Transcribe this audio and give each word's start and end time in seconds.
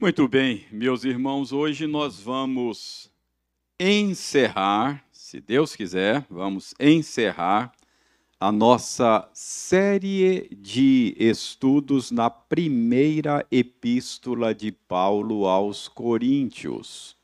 Muito 0.00 0.26
bem, 0.26 0.64
meus 0.72 1.04
irmãos, 1.04 1.52
hoje 1.52 1.86
nós 1.86 2.18
vamos 2.18 3.12
encerrar, 3.78 5.04
se 5.12 5.42
Deus 5.42 5.76
quiser, 5.76 6.24
vamos 6.30 6.74
encerrar 6.80 7.70
a 8.40 8.50
nossa 8.50 9.28
série 9.34 10.48
de 10.56 11.14
estudos 11.18 12.10
na 12.10 12.30
primeira 12.30 13.46
epístola 13.50 14.54
de 14.54 14.72
Paulo 14.72 15.46
aos 15.46 15.86
Coríntios. 15.86 17.14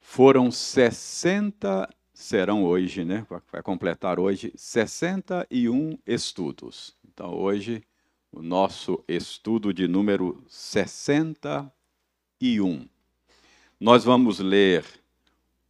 Foram 0.00 0.50
60, 0.50 1.88
serão 2.12 2.64
hoje, 2.64 3.04
né? 3.04 3.24
Vai 3.52 3.62
completar 3.62 4.18
hoje 4.18 4.52
61 4.56 5.96
estudos. 6.04 6.98
Então, 7.08 7.36
hoje 7.36 7.84
o 8.32 8.42
nosso 8.42 9.02
estudo 9.08 9.74
de 9.74 9.88
número 9.88 10.40
61. 10.48 12.88
Nós 13.78 14.04
vamos 14.04 14.38
ler 14.38 14.84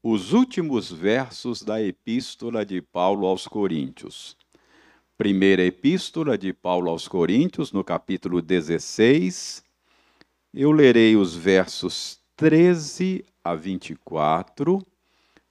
os 0.02 0.32
últimos 0.32 0.92
versos 0.92 1.62
da 1.62 1.82
Epístola 1.82 2.64
de 2.64 2.80
Paulo 2.82 3.26
aos 3.26 3.48
Coríntios. 3.48 4.36
Primeira 5.16 5.62
Epístola 5.62 6.36
de 6.36 6.52
Paulo 6.52 6.90
aos 6.90 7.08
Coríntios, 7.08 7.72
no 7.72 7.82
capítulo 7.82 8.42
16. 8.42 9.64
Eu 10.52 10.72
lerei 10.72 11.16
os 11.16 11.34
versos 11.34 12.20
13 12.36 13.24
a 13.42 13.54
24. 13.54 14.84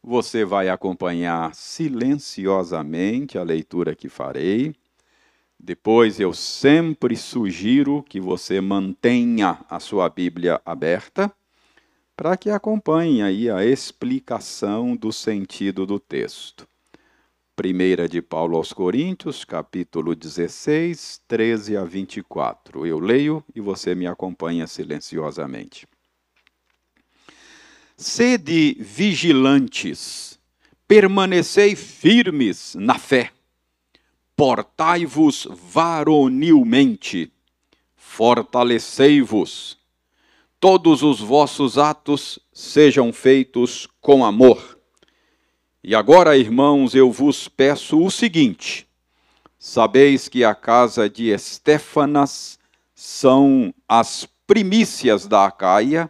Você 0.02 0.46
vai 0.46 0.70
acompanhar 0.70 1.54
silenciosamente 1.56 3.38
a 3.38 3.44
leitura 3.44 3.94
que 3.96 4.10
farei. 4.10 4.74
Depois 5.62 6.22
eu 6.22 6.34
sempre 6.34 7.18
sugiro 7.18 8.02
que 8.04 8.22
você 8.22 8.62
mantenha 8.62 9.60
a 9.70 9.78
sua 9.78 10.08
Bíblia 10.08 10.62
aberta 10.66 11.30
para 12.16 12.38
que 12.38 12.50
acompanhe 12.50 13.22
aí 13.22 13.50
a 13.50 13.66
explicação 13.66 14.96
do 14.96 15.12
sentido 15.12 15.86
do 15.86 16.00
texto. 16.00 16.66
Primeira 17.58 18.08
de 18.08 18.22
Paulo 18.22 18.56
aos 18.56 18.72
Coríntios, 18.72 19.44
capítulo 19.44 20.16
16, 20.16 21.22
13 21.28 21.76
a 21.76 21.84
24. 21.84 22.88
Eu 22.88 22.98
leio 22.98 23.44
e 23.54 23.60
você 23.60 23.94
me 23.94 24.08
acompanha 24.08 24.66
silenciosamente. 24.66 25.86
Sede 27.98 28.78
vigilantes, 28.80 30.40
permanecei 30.88 31.76
firmes 31.76 32.76
na 32.76 32.98
fé 32.98 33.34
portai-vos 34.40 35.50
varonilmente, 35.52 37.30
fortalecei-vos, 37.98 39.78
todos 40.62 41.04
os 41.04 41.20
vossos 41.20 41.78
atos 41.78 42.40
sejam 42.54 43.12
feitos 43.12 43.86
com 44.00 44.24
amor. 44.24 44.80
E 45.84 45.94
agora, 45.94 46.38
irmãos, 46.38 46.96
eu 46.96 47.12
vos 47.12 47.50
peço 47.50 48.02
o 48.02 48.10
seguinte: 48.10 48.88
sabeis 49.58 50.30
que 50.30 50.46
a 50.46 50.56
casa 50.56 51.10
de 51.10 51.28
Estéfanas 51.28 52.58
são 52.96 53.74
as 53.90 54.26
primícias 54.48 55.28
da 55.28 55.48
Acaia 55.48 56.10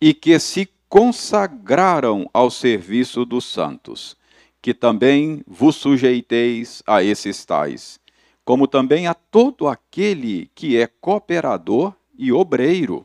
e 0.00 0.12
que 0.12 0.40
se 0.40 0.68
consagraram 0.88 2.28
ao 2.34 2.50
serviço 2.50 3.24
dos 3.24 3.44
santos 3.44 4.16
que 4.64 4.72
também 4.72 5.42
vos 5.46 5.76
sujeiteis 5.76 6.82
a 6.86 7.02
esses 7.02 7.44
tais, 7.44 8.00
como 8.46 8.66
também 8.66 9.06
a 9.06 9.12
todo 9.12 9.68
aquele 9.68 10.50
que 10.54 10.78
é 10.78 10.86
cooperador 10.86 11.92
e 12.16 12.32
obreiro. 12.32 13.04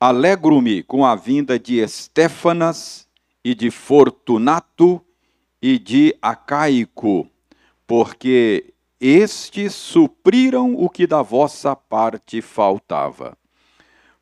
Alegro-me 0.00 0.82
com 0.82 1.04
a 1.04 1.14
vinda 1.14 1.58
de 1.58 1.76
Estéfanas 1.76 3.06
e 3.44 3.54
de 3.54 3.70
Fortunato 3.70 4.98
e 5.60 5.78
de 5.78 6.16
Acaico, 6.22 7.28
porque 7.86 8.72
estes 8.98 9.74
supriram 9.74 10.74
o 10.74 10.88
que 10.88 11.06
da 11.06 11.20
vossa 11.20 11.76
parte 11.76 12.40
faltava. 12.40 13.36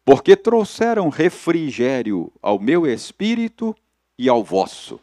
Porque 0.04 0.34
trouxeram 0.34 1.10
refrigério 1.10 2.32
ao 2.42 2.59
meu 2.59 2.88
espírito 2.88 3.72
e 4.19 4.28
ao 4.28 4.42
vosso. 4.42 4.98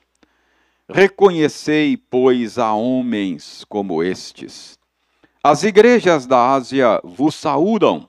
Reconhecei, 0.94 1.96
pois, 1.96 2.58
a 2.58 2.74
homens 2.74 3.64
como 3.70 4.04
estes. 4.04 4.78
As 5.42 5.64
igrejas 5.64 6.26
da 6.26 6.52
Ásia 6.52 7.00
vos 7.04 7.34
saúdam. 7.34 8.08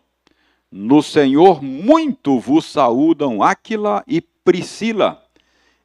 No 0.70 1.03
Senhor 1.03 1.62
muito 1.62 2.41
vos 2.41 2.65
saúdam 2.65 3.42
Áquila 3.42 4.03
e 4.06 4.21
Priscila, 4.21 5.22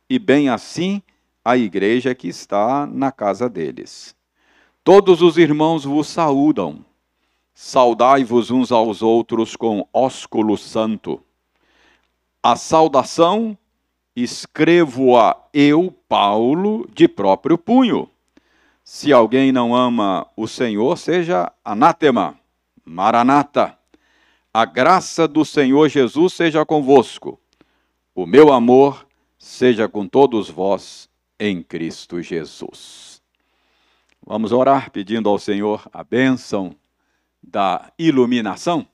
e 0.10 0.18
bem 0.18 0.50
assim 0.50 1.02
a 1.46 1.56
igreja 1.56 2.16
que 2.16 2.28
está 2.28 2.88
na 2.88 3.12
casa 3.12 3.48
deles. 3.48 4.16
Todos 4.84 5.22
os 5.22 5.38
irmãos 5.38 5.86
vos 5.86 6.08
saúdam. 6.08 6.84
Saudai-vos 7.54 8.50
uns 8.50 8.72
aos 8.72 9.02
outros 9.02 9.56
com 9.56 9.88
ósculo 9.94 10.58
santo. 10.58 11.22
A 12.42 12.56
saudação 12.56 13.58
escrevo-a 14.24 15.38
eu, 15.54 15.96
Paulo, 16.10 16.90
de 16.92 17.08
próprio 17.08 17.56
punho. 17.56 18.10
Se 18.84 19.14
alguém 19.14 19.52
não 19.52 19.76
ama 19.76 20.26
o 20.36 20.48
Senhor, 20.48 20.98
seja 20.98 21.52
anátema, 21.64 22.36
maranata. 22.84 23.78
A 24.52 24.66
graça 24.66 25.28
do 25.28 25.46
Senhor 25.46 25.88
Jesus 25.88 26.34
seja 26.34 26.66
convosco. 26.66 27.40
O 28.16 28.26
meu 28.26 28.52
amor 28.52 29.06
seja 29.38 29.88
com 29.88 30.08
todos 30.08 30.50
vós 30.50 31.08
em 31.40 31.62
Cristo 31.62 32.20
Jesus. 32.20 33.22
Vamos 34.26 34.52
orar 34.52 34.90
pedindo 34.90 35.30
ao 35.30 35.38
Senhor 35.38 35.88
a 35.94 36.04
bênção 36.04 36.76
da 37.44 37.92
iluminação. 38.00 38.88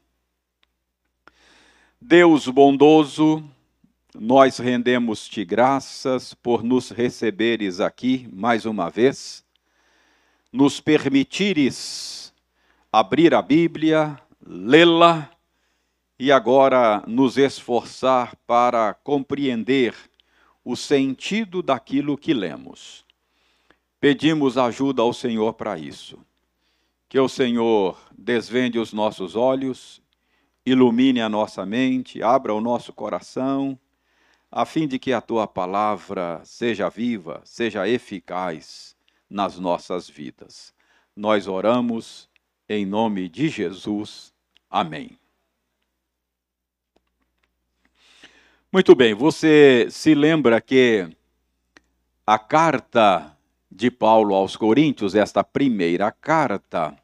Deus 2.01 2.45
bondoso, 2.49 3.41
nós 4.19 4.57
rendemos-te 4.57 5.43
graças 5.43 6.33
por 6.33 6.63
nos 6.63 6.89
receberes 6.89 7.79
aqui 7.79 8.27
mais 8.31 8.65
uma 8.65 8.89
vez, 8.89 9.43
nos 10.51 10.79
permitires 10.79 12.33
abrir 12.91 13.33
a 13.33 13.41
Bíblia, 13.41 14.19
lê-la 14.45 15.31
e 16.19 16.31
agora 16.31 17.03
nos 17.07 17.37
esforçar 17.37 18.35
para 18.45 18.93
compreender 18.93 19.95
o 20.63 20.75
sentido 20.75 21.63
daquilo 21.63 22.17
que 22.17 22.33
lemos. 22.33 23.03
Pedimos 23.99 24.57
ajuda 24.57 25.01
ao 25.01 25.11
Senhor 25.11 25.53
para 25.53 25.77
isso. 25.77 26.19
Que 27.09 27.19
o 27.19 27.27
Senhor 27.27 27.97
desvende 28.15 28.77
os 28.77 28.93
nossos 28.93 29.35
olhos, 29.35 30.01
ilumine 30.65 31.19
a 31.19 31.29
nossa 31.29 31.65
mente, 31.65 32.21
abra 32.21 32.53
o 32.53 32.61
nosso 32.61 32.93
coração 32.93 33.77
a 34.55 34.67
fim 34.67 34.87
de 34.87 34.99
que 34.99 35.11
a 35.11 35.19
tua 35.19 35.47
palavra 35.47 36.39
seja 36.45 36.87
viva, 36.87 37.41
seja 37.43 37.89
eficaz 37.89 38.95
nas 39.27 39.57
nossas 39.57 40.07
vidas. 40.07 40.71
Nós 41.15 41.47
oramos 41.47 42.29
em 42.69 42.85
nome 42.85 43.27
de 43.27 43.49
Jesus. 43.49 44.31
Amém. 44.69 45.17
Muito 48.71 48.93
bem, 48.93 49.15
você 49.15 49.87
se 49.89 50.13
lembra 50.13 50.61
que 50.61 51.09
a 52.25 52.37
carta 52.37 53.35
de 53.71 53.89
Paulo 53.89 54.35
aos 54.35 54.55
Coríntios, 54.55 55.15
esta 55.15 55.43
primeira 55.43 56.11
carta, 56.11 56.95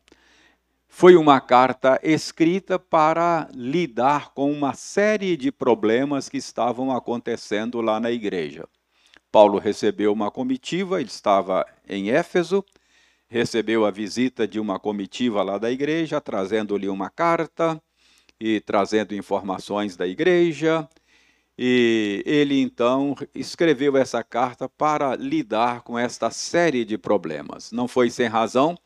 foi 1.00 1.16
uma 1.16 1.40
carta 1.40 1.98
escrita 2.04 2.78
para 2.78 3.48
lidar 3.54 4.34
com 4.34 4.52
uma 4.52 4.74
série 4.74 5.38
de 5.38 5.50
problemas 5.50 6.28
que 6.28 6.36
estavam 6.36 6.92
acontecendo 6.92 7.80
lá 7.80 8.02
na 8.02 8.12
igreja. 8.12 8.68
Paulo 9.32 9.60
recebeu 9.60 10.12
uma 10.12 10.30
comitiva, 10.30 11.00
ele 11.00 11.08
estava 11.08 11.66
em 11.88 12.12
Éfeso, 12.12 12.66
recebeu 13.30 13.86
a 13.86 13.92
visita 13.92 14.46
de 14.46 14.60
uma 14.60 14.78
comitiva 14.78 15.42
lá 15.42 15.58
da 15.58 15.72
igreja, 15.72 16.20
trazendo-lhe 16.20 16.90
uma 16.90 17.10
carta 17.10 17.82
e 18.38 18.60
trazendo 18.60 19.16
informações 19.16 19.96
da 19.96 20.06
igreja. 20.06 20.86
E 21.58 22.22
ele 22.26 22.60
então 22.60 23.16
escreveu 23.34 23.96
essa 23.96 24.22
carta 24.22 24.68
para 24.68 25.16
lidar 25.16 25.82
com 25.82 25.98
esta 25.98 26.30
série 26.30 26.84
de 26.84 26.98
problemas. 26.98 27.72
Não 27.72 27.88
foi 27.88 28.10
sem 28.10 28.28
razão 28.28 28.78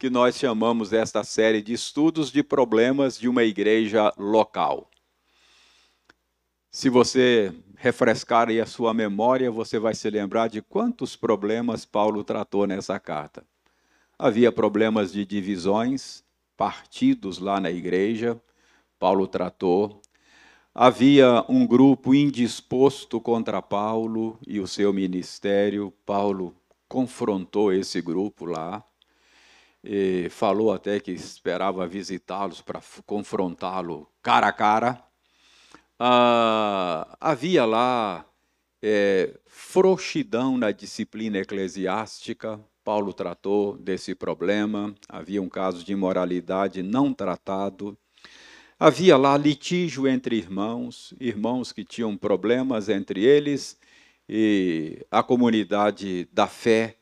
que 0.00 0.08
nós 0.08 0.38
chamamos 0.38 0.94
esta 0.94 1.22
série 1.22 1.60
de 1.60 1.74
estudos 1.74 2.32
de 2.32 2.42
problemas 2.42 3.18
de 3.18 3.28
uma 3.28 3.44
igreja 3.44 4.10
local. 4.16 4.90
Se 6.70 6.88
você 6.88 7.52
refrescar 7.76 8.48
aí 8.48 8.62
a 8.62 8.64
sua 8.64 8.94
memória, 8.94 9.50
você 9.50 9.78
vai 9.78 9.94
se 9.94 10.08
lembrar 10.08 10.48
de 10.48 10.62
quantos 10.62 11.16
problemas 11.16 11.84
Paulo 11.84 12.24
tratou 12.24 12.66
nessa 12.66 12.98
carta. 12.98 13.44
Havia 14.18 14.50
problemas 14.50 15.12
de 15.12 15.26
divisões, 15.26 16.24
partidos 16.56 17.38
lá 17.38 17.60
na 17.60 17.70
igreja, 17.70 18.40
Paulo 18.98 19.26
tratou. 19.26 20.00
Havia 20.74 21.44
um 21.46 21.66
grupo 21.66 22.14
indisposto 22.14 23.20
contra 23.20 23.60
Paulo 23.60 24.38
e 24.46 24.60
o 24.60 24.66
seu 24.66 24.94
ministério. 24.94 25.92
Paulo 26.06 26.56
confrontou 26.88 27.70
esse 27.70 28.00
grupo 28.00 28.46
lá. 28.46 28.82
E 29.82 30.28
falou 30.30 30.72
até 30.72 31.00
que 31.00 31.10
esperava 31.10 31.86
visitá-los 31.86 32.60
para 32.60 32.80
confrontá-lo 33.06 34.06
cara 34.22 34.48
a 34.48 34.52
cara. 34.52 35.02
Ah, 35.98 37.16
havia 37.20 37.64
lá 37.64 38.26
é, 38.82 39.38
frouxidão 39.46 40.58
na 40.58 40.70
disciplina 40.70 41.38
eclesiástica. 41.38 42.60
Paulo 42.84 43.12
tratou 43.12 43.76
desse 43.78 44.14
problema. 44.14 44.94
Havia 45.08 45.42
um 45.42 45.48
caso 45.48 45.84
de 45.84 45.92
imoralidade 45.92 46.82
não 46.82 47.12
tratado. 47.12 47.96
Havia 48.78 49.16
lá 49.18 49.36
litígio 49.36 50.08
entre 50.08 50.36
irmãos, 50.36 51.12
irmãos 51.20 51.70
que 51.70 51.84
tinham 51.84 52.16
problemas 52.16 52.88
entre 52.88 53.22
eles, 53.22 53.78
e 54.26 55.04
a 55.10 55.22
comunidade 55.22 56.26
da 56.32 56.46
fé 56.46 56.96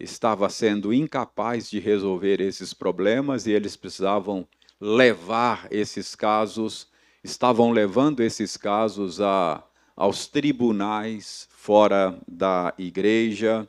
estava 0.00 0.48
sendo 0.48 0.92
incapaz 0.92 1.68
de 1.68 1.78
resolver 1.78 2.40
esses 2.40 2.72
problemas 2.72 3.46
e 3.46 3.52
eles 3.52 3.76
precisavam 3.76 4.46
levar 4.80 5.68
esses 5.70 6.14
casos, 6.14 6.88
estavam 7.22 7.70
levando 7.70 8.20
esses 8.20 8.56
casos 8.56 9.20
a, 9.20 9.62
aos 9.94 10.26
tribunais 10.26 11.48
fora 11.52 12.18
da 12.26 12.72
igreja. 12.78 13.66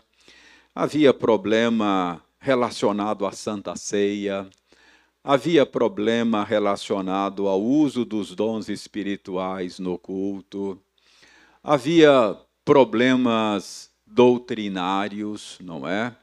Havia 0.73 1.13
problema 1.13 2.23
relacionado 2.39 3.25
à 3.25 3.33
Santa 3.33 3.75
Ceia, 3.75 4.49
havia 5.23 5.65
problema 5.65 6.43
relacionado 6.43 7.47
ao 7.47 7.61
uso 7.61 8.05
dos 8.05 8.33
dons 8.33 8.69
espirituais 8.69 9.77
no 9.77 9.97
culto, 9.97 10.81
havia 11.61 12.35
problemas 12.63 13.90
doutrinários, 14.11 15.57
não 15.61 15.87
é? 15.87 16.15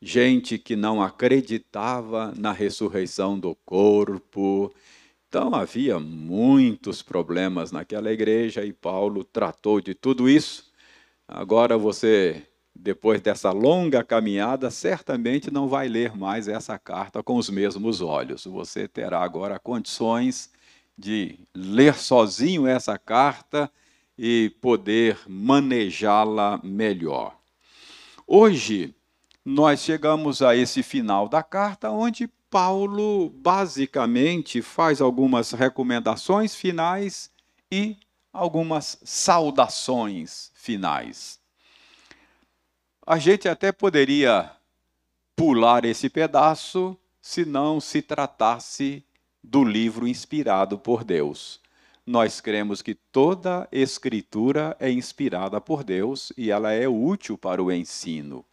Gente 0.00 0.58
que 0.58 0.76
não 0.76 1.02
acreditava 1.02 2.32
na 2.36 2.52
ressurreição 2.52 3.38
do 3.38 3.54
corpo. 3.64 4.72
Então 5.28 5.54
havia 5.54 5.98
muitos 5.98 7.02
problemas 7.02 7.72
naquela 7.72 8.12
igreja 8.12 8.64
e 8.64 8.72
Paulo 8.72 9.24
tratou 9.24 9.80
de 9.80 9.94
tudo 9.94 10.28
isso. 10.28 10.70
Agora 11.28 11.76
você 11.76 12.46
depois 12.78 13.20
dessa 13.20 13.50
longa 13.50 14.04
caminhada, 14.04 14.70
certamente 14.70 15.50
não 15.50 15.66
vai 15.66 15.88
ler 15.88 16.14
mais 16.14 16.46
essa 16.46 16.78
carta 16.78 17.22
com 17.22 17.36
os 17.36 17.48
mesmos 17.48 18.00
olhos. 18.00 18.44
Você 18.44 18.86
terá 18.86 19.22
agora 19.22 19.58
condições 19.58 20.50
de 20.96 21.38
ler 21.54 21.94
sozinho 21.94 22.66
essa 22.66 22.98
carta 22.98 23.70
e 24.18 24.50
poder 24.60 25.18
manejá-la 25.28 26.60
melhor. 26.62 27.38
Hoje, 28.26 28.94
nós 29.44 29.80
chegamos 29.80 30.42
a 30.42 30.56
esse 30.56 30.82
final 30.82 31.28
da 31.28 31.42
carta, 31.42 31.90
onde 31.90 32.28
Paulo 32.50 33.30
basicamente 33.30 34.62
faz 34.62 35.00
algumas 35.00 35.52
recomendações 35.52 36.54
finais 36.54 37.30
e 37.70 37.96
algumas 38.32 38.98
saudações 39.04 40.50
finais. 40.54 41.40
A 43.06 43.18
gente 43.18 43.48
até 43.48 43.70
poderia 43.70 44.50
pular 45.36 45.84
esse 45.84 46.08
pedaço 46.08 46.98
se 47.20 47.44
não 47.44 47.80
se 47.80 48.02
tratasse 48.02 49.04
do 49.42 49.62
livro 49.62 50.08
inspirado 50.08 50.78
por 50.78 51.04
Deus. 51.04 51.60
Nós 52.06 52.40
cremos 52.40 52.82
que 52.82 52.94
toda 52.94 53.68
escritura 53.72 54.76
é 54.78 54.88
inspirada 54.88 55.60
por 55.60 55.82
Deus 55.82 56.32
e 56.36 56.52
ela 56.52 56.72
é 56.72 56.86
útil 56.86 57.36
para 57.36 57.60
o 57.60 57.72
ensino. 57.72 58.44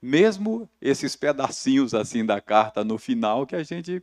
Mesmo 0.00 0.68
esses 0.80 1.14
pedacinhos 1.14 1.92
assim 1.92 2.24
da 2.24 2.40
carta 2.40 2.82
no 2.82 2.96
final 2.96 3.46
que 3.46 3.54
a 3.54 3.62
gente 3.62 4.02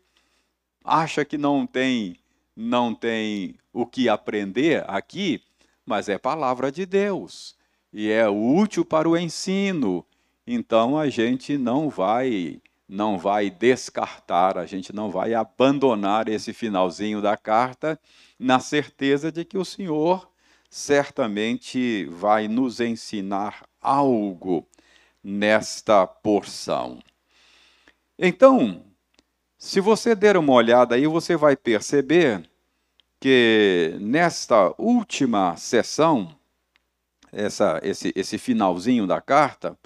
acha 0.84 1.26
que 1.26 1.38
não 1.38 1.66
tem 1.66 2.16
não 2.56 2.94
tem 2.94 3.56
o 3.74 3.88
que 3.88 4.08
aprender 4.08 4.84
aqui, 4.88 5.42
mas 5.86 6.08
é 6.08 6.18
palavra 6.20 6.72
de 6.72 6.86
Deus 6.86 7.56
e 7.92 8.10
é 8.12 8.30
útil 8.30 8.86
para 8.86 9.10
o 9.10 9.18
ensino. 9.18 10.06
Então 10.46 10.98
a 10.98 11.10
gente 11.10 11.58
não 11.58 11.90
vai 11.90 12.62
não 12.92 13.18
vai 13.18 13.50
descartar, 13.50 14.58
a 14.58 14.66
gente 14.66 14.94
não 14.94 15.10
vai 15.10 15.34
abandonar 15.34 16.28
esse 16.28 16.52
finalzinho 16.52 17.22
da 17.22 17.38
carta 17.38 17.98
na 18.38 18.60
certeza 18.60 19.32
de 19.32 19.46
que 19.46 19.58
o 19.58 19.64
Senhor 19.64 20.30
certamente 20.70 22.04
vai 22.08 22.50
nos 22.50 22.82
ensinar 22.82 23.66
algo 23.82 24.68
nesta 25.24 26.06
porção. 26.06 27.00
Então, 28.20 28.84
se 29.58 29.80
você 29.80 30.14
der 30.14 30.36
uma 30.36 30.52
olhada 30.52 30.96
aí, 30.96 31.08
você 31.08 31.38
vai 31.38 31.56
perceber 31.56 32.44
que 33.22 33.96
nesta 34.02 34.76
última 34.78 35.56
sessão 35.56 36.36
essa, 37.32 37.80
esse, 37.84 38.12
esse 38.14 38.38
finalzinho 38.38 39.08
da 39.08 39.22
carta, 39.22 39.78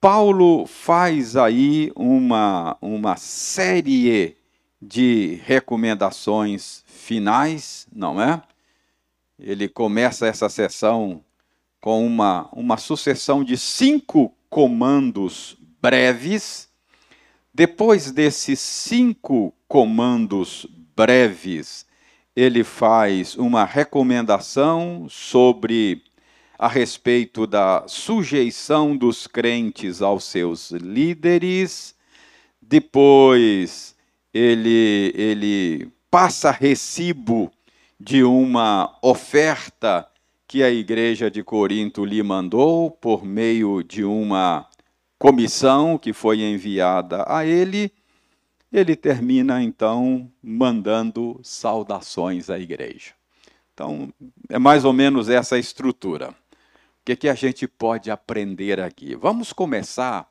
Paulo 0.00 0.64
faz 0.66 1.36
aí 1.36 1.90
uma, 1.96 2.76
uma 2.80 3.16
série 3.16 4.36
de 4.80 5.40
recomendações 5.44 6.84
finais, 6.86 7.86
não 7.92 8.20
é? 8.22 8.40
Ele 9.38 9.68
começa 9.68 10.26
essa 10.26 10.48
sessão 10.48 11.24
com 11.80 12.06
uma, 12.06 12.48
uma 12.52 12.76
sucessão 12.76 13.42
de 13.42 13.56
cinco 13.56 14.32
comandos 14.48 15.56
breves. 15.82 16.68
Depois 17.52 18.12
desses 18.12 18.60
cinco 18.60 19.52
comandos 19.66 20.64
breves, 20.96 21.86
ele 22.36 22.62
faz 22.62 23.36
uma 23.36 23.64
recomendação 23.64 25.08
sobre 25.10 26.04
a 26.58 26.66
respeito 26.66 27.46
da 27.46 27.84
sujeição 27.86 28.96
dos 28.96 29.28
crentes 29.28 30.02
aos 30.02 30.24
seus 30.24 30.72
líderes, 30.72 31.94
depois 32.60 33.94
ele, 34.34 35.12
ele 35.14 35.88
passa 36.10 36.50
recibo 36.50 37.52
de 37.98 38.24
uma 38.24 38.98
oferta 39.00 40.08
que 40.48 40.64
a 40.64 40.70
igreja 40.70 41.30
de 41.30 41.44
Corinto 41.44 42.04
lhe 42.04 42.22
mandou 42.24 42.90
por 42.90 43.24
meio 43.24 43.84
de 43.84 44.02
uma 44.02 44.66
comissão 45.16 45.96
que 45.96 46.12
foi 46.12 46.40
enviada 46.40 47.24
a 47.28 47.46
ele. 47.46 47.92
Ele 48.72 48.96
termina 48.96 49.62
então 49.62 50.30
mandando 50.42 51.38
saudações 51.42 52.50
à 52.50 52.58
igreja. 52.58 53.12
Então, 53.72 54.12
é 54.48 54.58
mais 54.58 54.84
ou 54.84 54.92
menos 54.92 55.28
essa 55.28 55.56
estrutura 55.56 56.34
que, 57.08 57.16
que 57.16 57.28
a 57.28 57.34
gente 57.34 57.66
pode 57.66 58.10
aprender 58.10 58.80
aqui? 58.80 59.14
Vamos 59.14 59.50
começar 59.50 60.30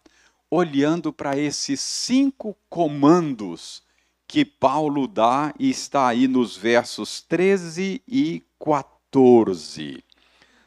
olhando 0.50 1.12
para 1.12 1.36
esses 1.36 1.80
cinco 1.80 2.56
comandos 2.70 3.82
que 4.28 4.46
Paulo 4.46 5.08
dá 5.08 5.52
e 5.58 5.72
está 5.72 6.08
aí 6.08 6.28
nos 6.28 6.56
versos 6.56 7.20
13 7.22 8.04
e 8.08 8.44
14. 8.64 10.04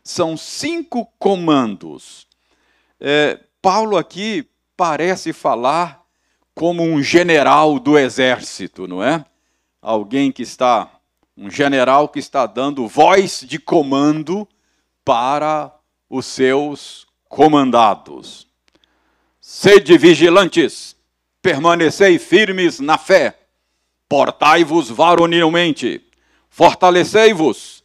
São 0.02 0.36
cinco 0.36 1.06
comandos. 1.16 2.26
É, 2.98 3.38
Paulo 3.62 3.96
aqui 3.96 4.48
parece 4.76 5.32
falar 5.32 6.04
como 6.56 6.82
um 6.82 7.00
general 7.00 7.78
do 7.78 7.96
exército, 7.96 8.88
não 8.88 9.00
é? 9.00 9.24
Alguém 9.80 10.32
que 10.32 10.42
está, 10.42 10.90
um 11.36 11.48
general 11.48 12.08
que 12.08 12.18
está 12.18 12.46
dando 12.46 12.88
voz 12.88 13.44
de 13.46 13.60
comando 13.60 14.48
para 15.04 15.72
os 16.10 16.26
seus 16.26 17.06
comandados. 17.28 18.48
Sede 19.40 19.96
vigilantes, 19.96 20.96
permanecei 21.40 22.18
firmes 22.18 22.80
na 22.80 22.98
fé, 22.98 23.38
portai-vos 24.08 24.90
varonilmente, 24.90 26.04
fortalecei-vos, 26.48 27.84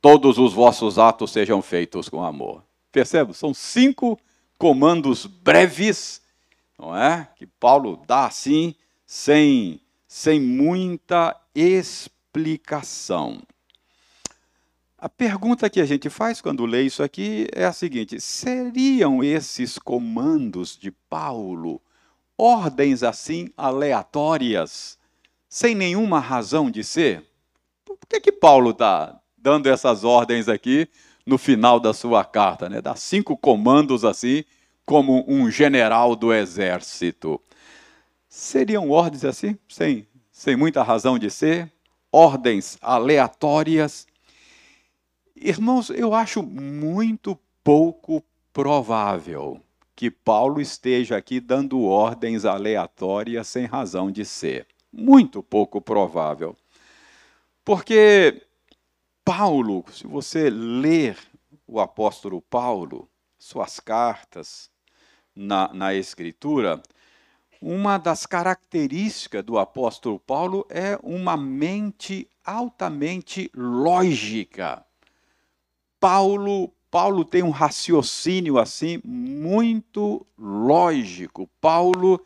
todos 0.00 0.38
os 0.38 0.54
vossos 0.54 0.98
atos 0.98 1.30
sejam 1.30 1.60
feitos 1.60 2.08
com 2.08 2.24
amor. 2.24 2.64
Percebe? 2.90 3.34
São 3.34 3.52
cinco 3.52 4.18
comandos 4.58 5.26
breves, 5.26 6.22
não 6.78 6.96
é? 6.96 7.28
Que 7.36 7.46
Paulo 7.46 8.02
dá 8.06 8.26
assim, 8.26 8.74
sem, 9.06 9.80
sem 10.08 10.40
muita 10.40 11.38
explicação. 11.54 13.42
A 15.00 15.08
pergunta 15.08 15.70
que 15.70 15.80
a 15.80 15.86
gente 15.86 16.10
faz 16.10 16.40
quando 16.40 16.66
lê 16.66 16.82
isso 16.82 17.02
aqui 17.02 17.46
é 17.52 17.64
a 17.64 17.72
seguinte: 17.72 18.20
seriam 18.20 19.24
esses 19.24 19.78
comandos 19.78 20.76
de 20.76 20.90
Paulo 20.90 21.80
ordens 22.36 23.02
assim 23.02 23.50
aleatórias, 23.56 24.98
sem 25.48 25.74
nenhuma 25.74 26.20
razão 26.20 26.70
de 26.70 26.84
ser? 26.84 27.30
que 28.10 28.16
é 28.16 28.20
que 28.20 28.32
Paulo 28.32 28.70
está 28.70 29.20
dando 29.38 29.68
essas 29.68 30.02
ordens 30.02 30.48
aqui 30.48 30.88
no 31.24 31.38
final 31.38 31.78
da 31.78 31.94
sua 31.94 32.24
carta? 32.24 32.68
Né? 32.68 32.82
Dá 32.82 32.96
cinco 32.96 33.36
comandos 33.36 34.04
assim, 34.04 34.44
como 34.84 35.24
um 35.28 35.48
general 35.48 36.16
do 36.16 36.34
exército. 36.34 37.40
Seriam 38.28 38.90
ordens 38.90 39.24
assim, 39.24 39.56
sem, 39.68 40.06
sem 40.32 40.56
muita 40.56 40.82
razão 40.82 41.18
de 41.18 41.30
ser? 41.30 41.70
Ordens 42.10 42.76
aleatórias? 42.82 44.08
Irmãos, 45.42 45.88
eu 45.88 46.12
acho 46.12 46.42
muito 46.42 47.34
pouco 47.64 48.22
provável 48.52 49.58
que 49.96 50.10
Paulo 50.10 50.60
esteja 50.60 51.16
aqui 51.16 51.40
dando 51.40 51.80
ordens 51.80 52.44
aleatórias 52.44 53.48
sem 53.48 53.64
razão 53.64 54.10
de 54.10 54.22
ser. 54.22 54.66
Muito 54.92 55.42
pouco 55.42 55.80
provável. 55.80 56.54
Porque 57.64 58.42
Paulo, 59.24 59.82
se 59.90 60.06
você 60.06 60.50
ler 60.50 61.16
o 61.66 61.80
apóstolo 61.80 62.42
Paulo, 62.42 63.08
suas 63.38 63.80
cartas 63.80 64.70
na, 65.34 65.72
na 65.72 65.94
Escritura, 65.94 66.82
uma 67.62 67.96
das 67.96 68.26
características 68.26 69.42
do 69.42 69.58
apóstolo 69.58 70.18
Paulo 70.18 70.66
é 70.68 70.98
uma 71.02 71.34
mente 71.34 72.28
altamente 72.44 73.50
lógica. 73.54 74.84
Paulo, 76.00 76.72
Paulo 76.90 77.24
tem 77.24 77.42
um 77.42 77.50
raciocínio 77.50 78.58
assim 78.58 79.00
muito 79.04 80.26
lógico. 80.36 81.48
Paulo 81.60 82.20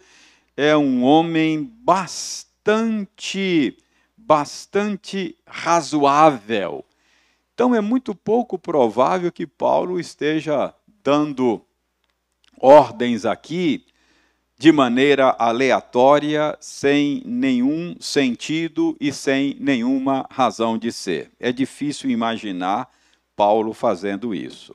é 0.56 0.76
um 0.76 1.02
homem 1.02 1.64
bastante 1.82 3.76
bastante 4.16 5.36
razoável. 5.46 6.84
Então 7.52 7.74
é 7.74 7.80
muito 7.80 8.14
pouco 8.14 8.58
provável 8.58 9.30
que 9.30 9.46
Paulo 9.46 10.00
esteja 10.00 10.74
dando 11.02 11.60
ordens 12.58 13.26
aqui 13.26 13.84
de 14.56 14.72
maneira 14.72 15.36
aleatória, 15.38 16.56
sem 16.58 17.22
nenhum 17.26 17.96
sentido 18.00 18.96
e 18.98 19.12
sem 19.12 19.56
nenhuma 19.60 20.26
razão 20.30 20.78
de 20.78 20.90
ser. 20.90 21.30
É 21.38 21.52
difícil 21.52 22.08
imaginar 22.08 22.88
Paulo 23.36 23.72
fazendo 23.72 24.34
isso. 24.34 24.74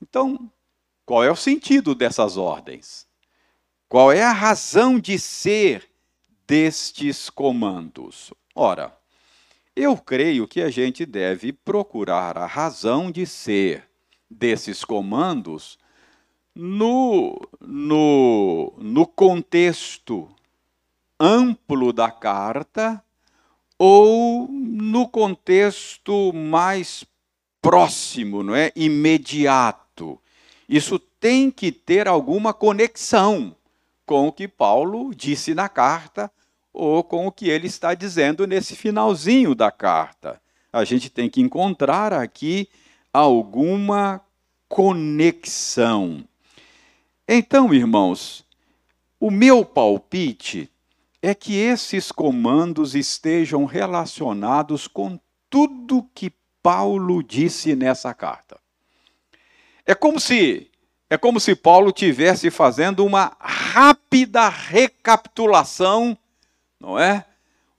Então, 0.00 0.50
qual 1.04 1.22
é 1.22 1.30
o 1.30 1.36
sentido 1.36 1.94
dessas 1.94 2.36
ordens? 2.36 3.06
Qual 3.88 4.10
é 4.10 4.22
a 4.22 4.32
razão 4.32 4.98
de 4.98 5.18
ser 5.18 5.88
destes 6.46 7.28
comandos? 7.28 8.32
Ora, 8.54 8.96
eu 9.74 9.96
creio 9.96 10.46
que 10.46 10.60
a 10.60 10.70
gente 10.70 11.06
deve 11.06 11.52
procurar 11.52 12.36
a 12.36 12.46
razão 12.46 13.10
de 13.10 13.26
ser 13.26 13.88
desses 14.30 14.84
comandos 14.84 15.78
no, 16.54 17.40
no, 17.60 18.74
no 18.78 19.06
contexto 19.06 20.28
amplo 21.18 21.92
da 21.92 22.10
carta 22.10 23.02
ou 23.78 24.48
no 24.48 25.08
contexto 25.08 26.32
mais 26.32 27.04
próximo, 27.62 28.42
não 28.42 28.54
é? 28.54 28.72
Imediato. 28.74 30.20
Isso 30.68 30.98
tem 30.98 31.50
que 31.50 31.70
ter 31.70 32.08
alguma 32.08 32.52
conexão 32.52 33.54
com 34.04 34.26
o 34.26 34.32
que 34.32 34.48
Paulo 34.48 35.14
disse 35.14 35.54
na 35.54 35.68
carta 35.68 36.30
ou 36.72 37.04
com 37.04 37.26
o 37.26 37.32
que 37.32 37.48
ele 37.48 37.68
está 37.68 37.94
dizendo 37.94 38.46
nesse 38.46 38.74
finalzinho 38.74 39.54
da 39.54 39.70
carta. 39.70 40.40
A 40.72 40.84
gente 40.84 41.08
tem 41.08 41.30
que 41.30 41.40
encontrar 41.40 42.12
aqui 42.12 42.68
alguma 43.12 44.20
conexão. 44.68 46.24
Então, 47.28 47.72
irmãos, 47.72 48.44
o 49.20 49.30
meu 49.30 49.64
palpite 49.64 50.68
é 51.20 51.34
que 51.34 51.54
esses 51.54 52.10
comandos 52.10 52.94
estejam 52.96 53.64
relacionados 53.64 54.88
com 54.88 55.18
tudo 55.48 56.08
que 56.14 56.32
Paulo 56.62 57.22
disse 57.22 57.74
nessa 57.74 58.14
carta. 58.14 58.58
É 59.84 59.94
como 59.94 60.20
se 60.20 60.70
é 61.10 61.18
como 61.18 61.38
se 61.38 61.54
Paulo 61.54 61.92
tivesse 61.92 62.50
fazendo 62.50 63.04
uma 63.04 63.36
rápida 63.38 64.48
recapitulação, 64.48 66.16
não 66.80 66.98
é? 66.98 67.26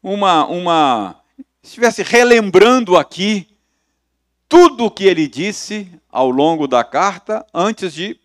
Uma 0.02 0.46
uma 0.46 1.16
estivesse 1.64 2.04
relembrando 2.04 2.98
aqui 2.98 3.48
tudo 4.48 4.86
o 4.86 4.92
que 4.92 5.06
ele 5.06 5.28
disse 5.28 5.90
ao 6.12 6.30
longo 6.30 6.68
da 6.68 6.84
carta 6.84 7.46
antes 7.54 7.94
de 7.94 8.20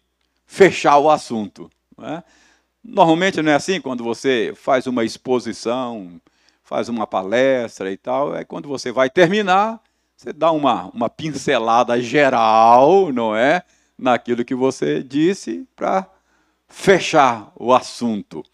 fechar 0.44 0.98
o 0.98 1.08
assunto. 1.08 1.70
Não 1.96 2.06
é? 2.06 2.24
Normalmente 2.82 3.40
não 3.40 3.52
é 3.52 3.54
assim 3.54 3.80
quando 3.80 4.02
você 4.02 4.52
faz 4.56 4.86
uma 4.86 5.04
exposição, 5.04 6.20
faz 6.62 6.88
uma 6.88 7.06
palestra 7.06 7.90
e 7.90 7.96
tal, 7.96 8.36
é 8.36 8.44
quando 8.44 8.68
você 8.68 8.92
vai 8.92 9.08
terminar, 9.08 9.80
você 10.18 10.32
dá 10.32 10.50
uma, 10.50 10.86
uma 10.88 11.08
pincelada 11.08 12.00
geral, 12.02 13.12
não 13.12 13.36
é? 13.36 13.62
Naquilo 13.96 14.44
que 14.44 14.54
você 14.54 15.00
disse 15.00 15.64
para 15.76 16.10
fechar 16.68 17.52
o 17.54 17.72
assunto. 17.72 18.44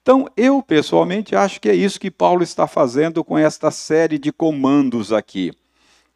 Então, 0.00 0.28
eu 0.36 0.62
pessoalmente 0.62 1.34
acho 1.34 1.60
que 1.60 1.68
é 1.68 1.74
isso 1.74 1.98
que 1.98 2.08
Paulo 2.08 2.44
está 2.44 2.68
fazendo 2.68 3.24
com 3.24 3.36
esta 3.36 3.68
série 3.72 4.16
de 4.16 4.30
comandos 4.30 5.12
aqui. 5.12 5.52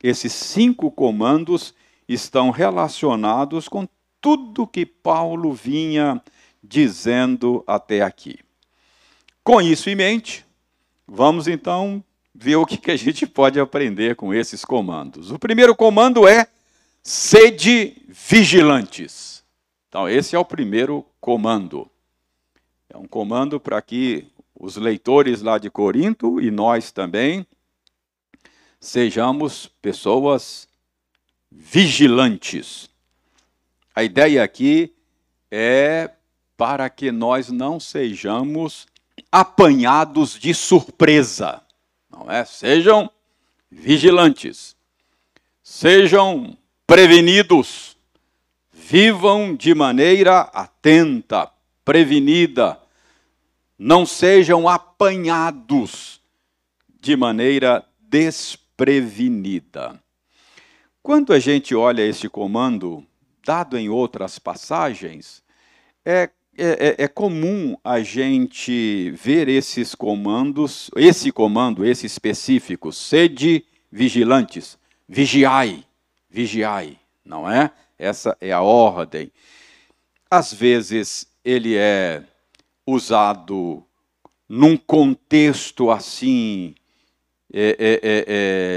Esses 0.01 0.33
cinco 0.33 0.89
comandos 0.89 1.75
estão 2.09 2.51
relacionados 2.51 3.69
com 3.69 3.89
tudo 4.21 4.69
que 4.69 4.87
Paulo 4.87 5.53
vinha 5.53 6.23
dizendo 6.63 7.65
até 7.67 8.03
aqui. 8.03 8.39
Com 9.43 9.61
isso 9.61 9.91
em 9.91 9.97
mente, 9.97 10.47
vamos 11.09 11.49
então 11.49 12.05
ver 12.35 12.57
o 12.57 12.67
que 12.67 12.91
a 12.91 12.97
gente 12.97 13.27
pode 13.27 13.61
aprender 13.61 14.17
com 14.17 14.33
esses 14.33 14.65
comandos. 14.65 15.31
O 15.31 15.39
primeiro 15.39 15.75
comando 15.75 16.27
é 16.27 16.47
sede 17.03 18.03
vigilantes. 18.09 19.45
Então, 19.89 20.09
esse 20.09 20.35
é 20.35 20.39
o 20.39 20.45
primeiro 20.45 21.05
comando. 21.21 21.91
É 22.89 22.97
um 22.97 23.07
comando 23.07 23.61
para 23.61 23.81
que 23.83 24.27
os 24.59 24.77
leitores 24.77 25.43
lá 25.43 25.59
de 25.59 25.69
Corinto 25.69 26.41
e 26.41 26.51
nós 26.51 26.91
também 26.91 27.47
sejamos 28.81 29.71
pessoas 29.81 30.69
vigilantes. 31.51 32.89
A 33.95 34.03
ideia 34.03 34.43
aqui 34.43 34.95
é 35.51 36.11
para 36.57 36.89
que 36.89 37.13
nós 37.13 37.51
não 37.51 37.79
sejamos 37.79 38.87
apanhados 39.31 40.39
de 40.39 40.55
surpresa 40.55 41.63
não 42.25 42.33
é? 42.33 42.45
Sejam 42.45 43.11
vigilantes, 43.71 44.77
sejam 45.63 46.57
prevenidos, 46.87 47.97
vivam 48.73 49.57
de 49.57 49.75
maneira 49.75 50.41
atenta, 50.41 51.51
prevenida, 51.85 52.81
não 53.79 54.07
sejam 54.07 54.69
apanhados 54.69 56.21
de 57.01 57.17
maneira 57.17 57.85
desprevenida. 58.01 60.01
Quando 61.03 61.33
a 61.33 61.41
gente 61.41 61.75
olha 61.75 62.07
esse 62.07 62.29
comando, 62.29 63.05
dado 63.45 63.77
em 63.77 63.89
outras 63.89 64.39
passagens, 64.39 65.43
é 66.05 66.31
é, 66.57 66.97
é, 66.99 67.05
é, 67.05 67.09
comum 67.09 67.77
a 67.83 68.01
gente 68.01 69.11
ver 69.13 69.49
esses 69.49 69.95
comandos, 69.95 70.91
esse 70.97 71.33
comando, 71.33 71.85
esse 71.85 72.05
específico, 72.05 72.93
sede 72.93 73.65
vigilantes, 73.91 74.79
vigiai, 75.09 75.85
vigiai, 76.29 76.99
não 77.25 77.51
é? 77.51 77.71
Essa 77.99 78.37
é 78.41 78.53
a 78.53 78.61
ordem. 78.61 79.33
Às 80.31 80.53
vezes 80.53 81.27
ele 81.43 81.77
é 81.77 82.23
usado 82.87 83.83
num 84.49 84.77
contexto 84.77 85.91
assim 85.91 86.75
é, 87.53 87.77
é, 87.79 88.01
é, 88.03 88.25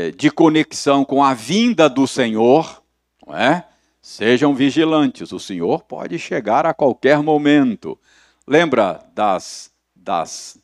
é 0.08 0.12
de 0.12 0.32
conexão 0.32 1.04
com 1.04 1.22
a 1.22 1.34
vinda 1.34 1.90
do 1.90 2.08
Senhor, 2.08 2.82
não 3.26 3.36
é? 3.36 3.68
Sejam 4.08 4.54
vigilantes, 4.54 5.32
o 5.32 5.40
Senhor 5.40 5.82
pode 5.82 6.20
chegar 6.20 6.64
a 6.64 6.76
qualquer 6.76 7.24
momento. 7.24 8.00
Lembra 8.46 9.04
das, 9.16 9.72
das 9.96 10.60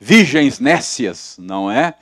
virgens 0.00 0.58
nécias, 0.58 1.36
não 1.38 1.70
é? 1.70 1.92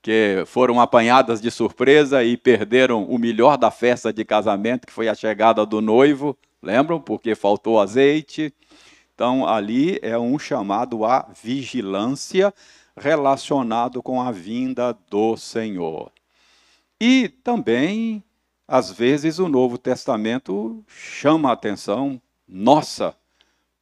Que 0.00 0.44
foram 0.46 0.80
apanhadas 0.80 1.40
de 1.40 1.50
surpresa 1.50 2.22
e 2.22 2.36
perderam 2.36 3.02
o 3.02 3.18
melhor 3.18 3.58
da 3.58 3.68
festa 3.72 4.12
de 4.12 4.24
casamento, 4.24 4.86
que 4.86 4.92
foi 4.92 5.08
a 5.08 5.14
chegada 5.16 5.66
do 5.66 5.80
noivo. 5.80 6.38
Lembram? 6.62 7.00
Porque 7.00 7.34
faltou 7.34 7.80
azeite. 7.80 8.54
Então, 9.12 9.48
ali 9.48 9.98
é 10.02 10.16
um 10.16 10.38
chamado 10.38 11.04
à 11.04 11.32
vigilância 11.42 12.54
relacionado 12.96 14.00
com 14.00 14.22
a 14.22 14.30
vinda 14.30 14.96
do 15.10 15.36
Senhor. 15.36 16.12
E 17.00 17.28
também, 17.28 18.22
às 18.66 18.90
vezes, 18.90 19.38
o 19.38 19.48
Novo 19.48 19.76
Testamento 19.76 20.82
chama 20.88 21.50
a 21.50 21.52
atenção 21.52 22.20
nossa 22.48 23.14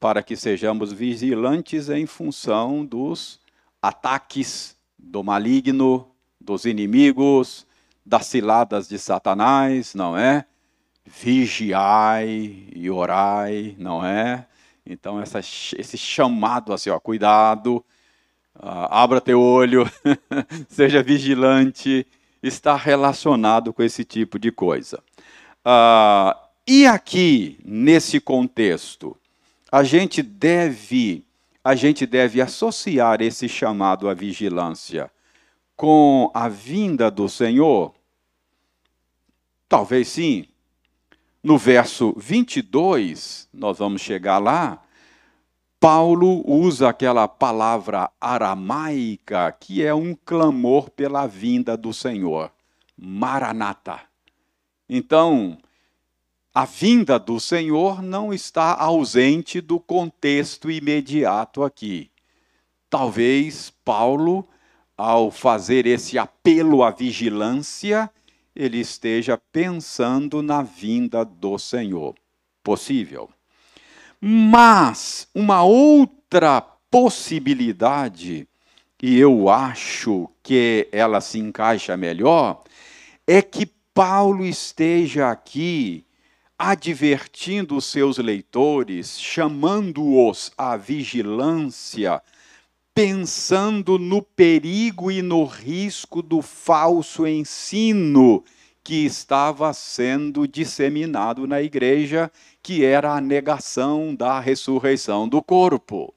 para 0.00 0.22
que 0.22 0.34
sejamos 0.34 0.92
vigilantes 0.92 1.88
em 1.88 2.06
função 2.06 2.84
dos 2.84 3.40
ataques 3.80 4.76
do 4.98 5.22
maligno, 5.22 6.08
dos 6.40 6.64
inimigos, 6.64 7.66
das 8.04 8.26
ciladas 8.26 8.88
de 8.88 8.98
Satanás, 8.98 9.94
não 9.94 10.16
é? 10.16 10.44
Vigiai 11.04 12.66
e 12.74 12.90
orai, 12.90 13.76
não 13.78 14.04
é? 14.04 14.46
Então, 14.84 15.20
essa, 15.20 15.38
esse 15.38 15.96
chamado 15.96 16.72
assim, 16.72 16.90
ó, 16.90 16.98
cuidado, 16.98 17.76
uh, 18.56 18.88
abra 18.90 19.20
teu 19.20 19.40
olho, 19.40 19.88
seja 20.68 21.02
vigilante, 21.02 22.04
está 22.42 22.74
relacionado 22.76 23.72
com 23.72 23.82
esse 23.82 24.04
tipo 24.04 24.38
de 24.38 24.50
coisa. 24.50 25.02
Uh, 25.64 26.34
e 26.66 26.86
aqui, 26.86 27.58
nesse 27.64 28.20
contexto, 28.20 29.16
a 29.70 29.82
gente 29.82 30.22
deve 30.22 31.24
a 31.64 31.76
gente 31.76 32.04
deve 32.06 32.40
associar 32.40 33.22
esse 33.22 33.48
chamado 33.48 34.08
à 34.08 34.14
vigilância 34.14 35.10
com 35.76 36.30
a 36.34 36.48
vinda 36.48 37.10
do 37.10 37.28
Senhor? 37.28 37.94
Talvez 39.68 40.08
sim. 40.08 40.46
No 41.42 41.56
verso 41.58 42.14
22, 42.16 43.48
nós 43.52 43.78
vamos 43.78 44.00
chegar 44.00 44.38
lá, 44.38 44.82
Paulo 45.82 46.44
usa 46.48 46.90
aquela 46.90 47.26
palavra 47.26 48.08
aramaica 48.20 49.50
que 49.50 49.84
é 49.84 49.92
um 49.92 50.14
clamor 50.14 50.88
pela 50.88 51.26
vinda 51.26 51.76
do 51.76 51.92
Senhor, 51.92 52.52
Maranata. 52.96 54.00
Então, 54.88 55.58
a 56.54 56.64
vinda 56.64 57.18
do 57.18 57.40
Senhor 57.40 58.00
não 58.00 58.32
está 58.32 58.76
ausente 58.76 59.60
do 59.60 59.80
contexto 59.80 60.70
imediato 60.70 61.64
aqui. 61.64 62.12
Talvez 62.88 63.72
Paulo, 63.84 64.48
ao 64.96 65.32
fazer 65.32 65.84
esse 65.84 66.16
apelo 66.16 66.84
à 66.84 66.92
vigilância, 66.92 68.08
ele 68.54 68.78
esteja 68.78 69.36
pensando 69.50 70.42
na 70.42 70.62
vinda 70.62 71.24
do 71.24 71.58
Senhor. 71.58 72.14
Possível. 72.62 73.28
Mas 74.24 75.26
uma 75.34 75.64
outra 75.64 76.60
possibilidade, 76.88 78.46
e 79.02 79.18
eu 79.18 79.48
acho 79.48 80.30
que 80.44 80.88
ela 80.92 81.20
se 81.20 81.40
encaixa 81.40 81.96
melhor, 81.96 82.62
é 83.26 83.42
que 83.42 83.66
Paulo 83.92 84.44
esteja 84.44 85.28
aqui 85.28 86.06
advertindo 86.56 87.76
os 87.76 87.86
seus 87.86 88.18
leitores, 88.18 89.20
chamando-os 89.20 90.52
à 90.56 90.76
vigilância, 90.76 92.22
pensando 92.94 93.98
no 93.98 94.22
perigo 94.22 95.10
e 95.10 95.20
no 95.20 95.44
risco 95.44 96.22
do 96.22 96.40
falso 96.40 97.26
ensino 97.26 98.44
que 98.84 99.04
estava 99.04 99.72
sendo 99.72 100.46
disseminado 100.46 101.46
na 101.46 101.62
igreja, 101.62 102.30
que 102.62 102.84
era 102.84 103.14
a 103.14 103.20
negação 103.20 104.14
da 104.14 104.38
ressurreição 104.38 105.28
do 105.28 105.42
corpo. 105.42 106.14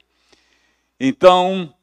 Então, 0.98 1.74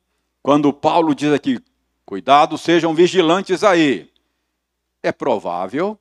quando 0.41 0.72
Paulo 0.72 1.13
diz 1.13 1.34
aqui, 1.34 1.60
cuidado, 2.05 2.58
sejam 2.58 2.96
vigilantes 2.96 3.63
aí, 3.63 4.10
é 5.02 5.12
provável 5.12 5.99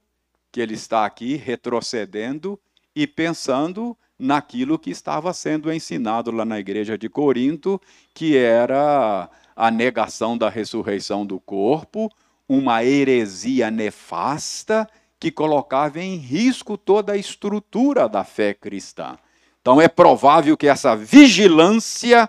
que 0.51 0.61
ele 0.61 0.75
está 0.75 1.05
aqui 1.05 1.35
retrocedendo 1.35 2.59
e 2.94 3.07
pensando 3.07 3.96
naquilo 4.18 4.79
que 4.79 4.90
estava 4.90 5.33
sendo 5.33 5.72
ensinado 5.72 6.31
lá 6.31 6.44
na 6.44 6.61
igreja 6.61 6.96
de 6.96 7.09
Corinto, 7.09 7.81
que 8.14 8.37
era 8.37 9.29
a 9.57 9.70
negação 9.70 10.38
da 10.38 10.48
ressurreição 10.48 11.27
do 11.27 11.40
corpo, 11.40 12.11
uma 12.48 12.85
heresia 12.85 13.70
nefasta 13.70 14.88
que 15.23 15.31
colocava 15.31 16.01
em 16.01 16.17
risco 16.17 16.77
toda 16.77 17.13
a 17.13 17.17
estrutura 17.17 18.09
da 18.09 18.25
fé 18.25 18.53
cristã. 18.53 19.17
Então 19.61 19.81
é 19.81 19.87
provável 19.87 20.57
que 20.57 20.67
essa 20.67 20.97
vigilância 20.97 22.29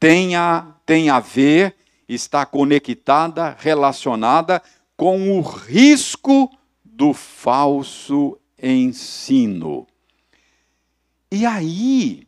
tenha, 0.00 0.74
tenha 0.84 1.14
a 1.14 1.20
ver, 1.20 1.76
está 2.08 2.44
conectada, 2.44 3.56
relacionada 3.56 4.60
com 4.96 5.38
o 5.38 5.42
risco 5.42 6.50
do 6.84 7.14
falso 7.14 8.36
ensino. 8.60 9.86
E 11.30 11.46
aí, 11.46 12.26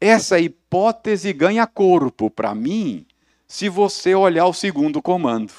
essa 0.00 0.40
hipótese 0.40 1.32
ganha 1.32 1.64
corpo 1.64 2.28
para 2.28 2.56
mim 2.56 3.06
se 3.46 3.68
você 3.68 4.16
olhar 4.16 4.46
o 4.46 4.52
segundo 4.52 5.00
comando. 5.00 5.52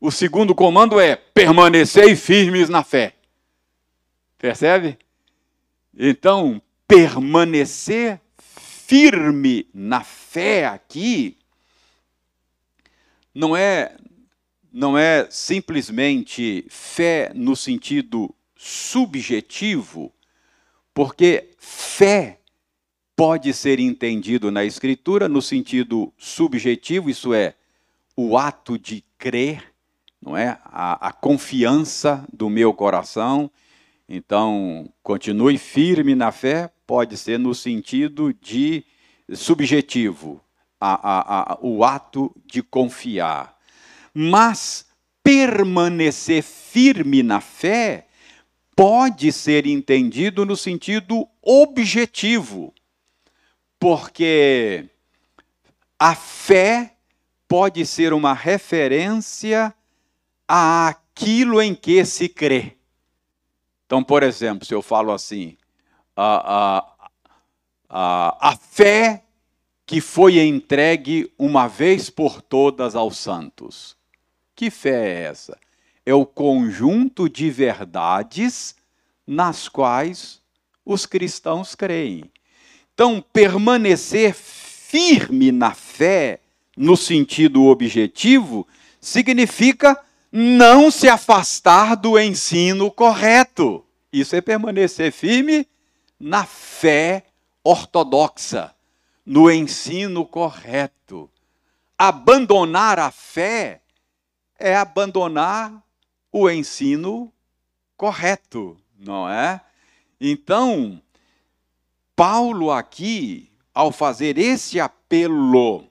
O 0.00 0.10
segundo 0.10 0.54
comando 0.54 1.00
é 1.00 1.16
permanecer 1.16 2.16
firmes 2.16 2.68
na 2.68 2.84
fé. 2.84 3.14
Percebe? 4.38 4.96
Então, 5.96 6.62
permanecer 6.86 8.20
firme 8.38 9.68
na 9.74 10.02
fé 10.04 10.66
aqui 10.66 11.36
não 13.34 13.56
é 13.56 13.96
não 14.72 14.96
é 14.96 15.26
simplesmente 15.30 16.64
fé 16.68 17.32
no 17.34 17.56
sentido 17.56 18.32
subjetivo, 18.54 20.12
porque 20.94 21.50
fé 21.58 22.38
pode 23.16 23.52
ser 23.52 23.80
entendido 23.80 24.50
na 24.50 24.64
escritura 24.64 25.28
no 25.28 25.42
sentido 25.42 26.12
subjetivo, 26.16 27.10
isso 27.10 27.34
é, 27.34 27.54
o 28.14 28.38
ato 28.38 28.78
de 28.78 29.02
crer, 29.18 29.67
não 30.28 30.36
é? 30.36 30.58
A, 30.66 31.08
a 31.08 31.12
confiança 31.12 32.22
do 32.30 32.50
meu 32.50 32.74
coração. 32.74 33.50
Então, 34.06 34.88
continue 35.02 35.56
firme 35.56 36.14
na 36.14 36.30
fé, 36.30 36.70
pode 36.86 37.16
ser 37.16 37.38
no 37.38 37.54
sentido 37.54 38.34
de 38.34 38.84
subjetivo, 39.32 40.40
a, 40.78 41.52
a, 41.54 41.58
o 41.62 41.82
ato 41.82 42.34
de 42.46 42.62
confiar. 42.62 43.56
Mas 44.12 44.86
permanecer 45.22 46.42
firme 46.42 47.22
na 47.22 47.40
fé 47.40 48.06
pode 48.76 49.32
ser 49.32 49.66
entendido 49.66 50.44
no 50.44 50.56
sentido 50.56 51.26
objetivo, 51.42 52.72
porque 53.78 54.86
a 55.98 56.14
fé 56.14 56.94
pode 57.48 57.84
ser 57.86 58.12
uma 58.12 58.34
referência 58.34 59.74
àquilo 60.48 61.60
em 61.60 61.74
que 61.74 62.04
se 62.04 62.28
crê. 62.28 62.76
Então, 63.84 64.02
por 64.02 64.22
exemplo, 64.22 64.66
se 64.66 64.74
eu 64.74 64.82
falo 64.82 65.12
assim, 65.12 65.56
a, 66.16 66.78
a, 66.78 67.10
a, 67.88 68.50
a 68.50 68.56
fé 68.56 69.22
que 69.86 70.00
foi 70.00 70.38
entregue 70.38 71.32
uma 71.38 71.66
vez 71.66 72.10
por 72.10 72.42
todas 72.42 72.94
aos 72.94 73.16
santos. 73.16 73.96
Que 74.54 74.70
fé 74.70 75.08
é 75.08 75.22
essa? 75.22 75.58
É 76.04 76.12
o 76.12 76.26
conjunto 76.26 77.28
de 77.28 77.48
verdades 77.48 78.74
nas 79.26 79.68
quais 79.68 80.42
os 80.84 81.06
cristãos 81.06 81.74
creem. 81.74 82.30
Então, 82.92 83.24
permanecer 83.32 84.34
firme 84.34 85.52
na 85.52 85.72
fé, 85.72 86.40
no 86.76 86.96
sentido 86.96 87.64
objetivo, 87.64 88.66
significa 89.00 89.98
não 90.30 90.90
se 90.90 91.08
afastar 91.08 91.96
do 91.96 92.18
ensino 92.18 92.90
correto. 92.90 93.84
Isso 94.12 94.36
é 94.36 94.40
permanecer 94.40 95.12
firme 95.12 95.66
na 96.18 96.44
fé 96.44 97.24
ortodoxa, 97.62 98.74
no 99.24 99.50
ensino 99.50 100.24
correto. 100.24 101.30
Abandonar 101.96 102.98
a 102.98 103.10
fé 103.10 103.82
é 104.58 104.76
abandonar 104.76 105.82
o 106.32 106.48
ensino 106.50 107.32
correto, 107.96 108.76
não 108.98 109.28
é? 109.28 109.60
Então, 110.20 111.00
Paulo 112.14 112.70
aqui, 112.70 113.50
ao 113.72 113.92
fazer 113.92 114.38
esse 114.38 114.80
apelo, 114.80 115.84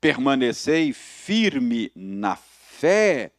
permanecei 0.00 0.92
firme 0.92 1.92
na 1.94 2.36
fé, 2.36 3.32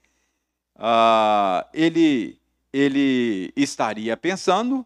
uh, 0.82 1.66
ele, 1.74 2.40
ele 2.74 3.54
estaria 3.56 4.18
pensando, 4.18 4.86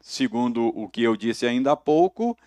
segundo 0.00 0.68
o 0.68 0.88
que 0.88 1.02
eu 1.02 1.16
disse 1.16 1.44
ainda 1.46 1.72
há 1.72 1.76
pouco, 1.76 2.38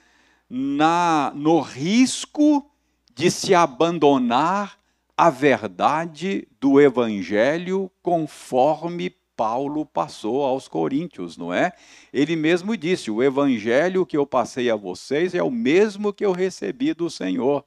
na, 0.50 1.32
no 1.36 1.60
risco 1.60 2.66
de 3.14 3.30
se 3.30 3.54
abandonar 3.54 4.80
a 5.16 5.30
verdade 5.30 6.48
do 6.60 6.80
evangelho 6.80 7.92
conforme 8.02 9.14
Paulo 9.36 9.86
passou 9.86 10.44
aos 10.44 10.68
coríntios, 10.68 11.38
não 11.38 11.54
é? 11.54 11.72
Ele 12.12 12.36
mesmo 12.36 12.76
disse: 12.76 13.12
"O 13.12 13.22
evangelho 13.22 14.06
que 14.06 14.18
eu 14.18 14.26
passei 14.26 14.70
a 14.70 14.76
vocês 14.76 15.34
é 15.34 15.44
o 15.44 15.52
mesmo 15.52 16.12
que 16.12 16.26
eu 16.26 16.32
recebi 16.32 16.94
do 16.94 17.10
Senhor" 17.10 17.64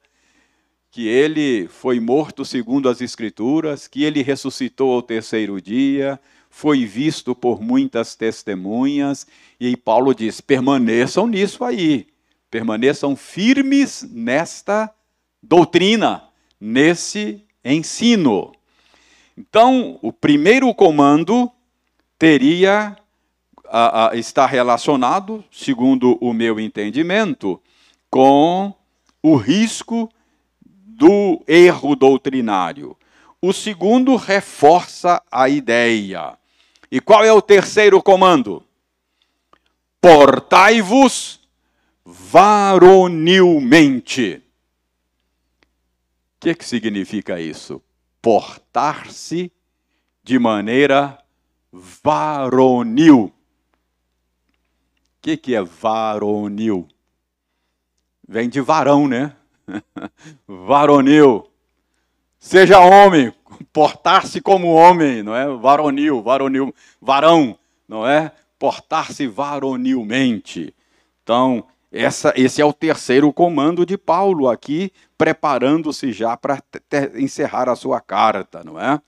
que 0.93 1.09
ele 1.09 1.67
foi 1.69 1.99
morto 1.99 2.45
segundo 2.45 2.87
as 2.87 3.01
Escrituras, 3.01 3.89
que 3.89 4.05
ele 4.05 4.23
ressuscitou 4.23 4.93
ao 4.93 5.01
terceiro 5.01 5.59
dia, 5.59 6.21
foi 6.51 6.85
visto 6.85 7.35
por 7.35 7.63
muitas 7.63 8.15
testemunhas, 8.15 9.27
e 9.59 9.75
Paulo 9.75 10.15
diz: 10.15 10.43
permaneçam 10.43 11.27
nisso 11.27 11.65
aí, 11.65 12.07
permaneçam 12.51 13.17
firmes 13.17 14.07
nesta 14.13 14.95
doutrina, 15.43 16.25
nesse 16.61 17.43
ensino. 17.65 18.53
Então, 19.37 19.99
o 20.03 20.13
primeiro 20.13 20.75
comando 20.75 21.51
teria 22.19 22.95
a, 23.67 24.11
a, 24.11 24.17
está 24.17 24.45
relacionado, 24.45 25.43
segundo 25.51 26.19
o 26.21 26.35
meu 26.35 26.61
entendimento, 26.61 27.59
com 28.11 28.75
o 29.23 29.37
risco 29.37 30.11
do 31.03 31.43
erro 31.49 31.97
doutrinário. 31.97 32.97
O 33.41 33.53
segundo 33.53 34.15
reforça 34.15 35.21
a 35.33 35.49
ideia. 35.49 36.39
E 36.89 37.01
qual 37.01 37.25
é 37.25 37.33
o 37.33 37.43
terceiro 37.43 38.01
comando? 38.01 38.65
Portai-vos 40.01 41.41
varonilmente. 42.05 43.21
O 46.37 46.39
que, 46.39 46.55
que 46.55 46.65
significa 46.65 47.41
isso? 47.41 47.83
Portar-se 48.21 49.51
de 50.23 50.39
maneira 50.39 51.19
varonil. 51.73 53.25
O 53.25 53.33
que, 55.21 55.37
que 55.37 55.57
é 55.57 55.63
varonil? 55.63 56.87
Vem 58.29 58.49
de 58.49 58.61
varão, 58.61 59.09
né? 59.09 59.35
varonil. 60.47 61.49
Seja 62.39 62.79
homem, 62.81 63.33
portar-se 63.73 64.41
como 64.41 64.73
homem, 64.73 65.23
não 65.23 65.35
é? 65.35 65.49
Varonil, 65.57 66.23
varonil, 66.23 66.75
varão, 67.01 67.59
não 67.87 68.07
é? 68.07 68.33
Portar-se 68.59 69.27
varonilmente. 69.27 70.75
Então, 71.23 71.67
essa, 71.93 72.33
esse 72.37 72.61
é 72.61 72.65
o 72.65 72.73
terceiro 72.73 73.33
comando 73.33 73.87
de 73.87 73.99
Paulo 73.99 74.49
aqui, 74.49 74.93
preparando-se 75.17 76.11
já 76.11 76.37
para 76.37 76.61
encerrar 77.15 77.69
a 77.69 77.77
sua 77.77 78.01
carta, 78.01 78.65
não 78.65 78.81
é? 78.81 79.01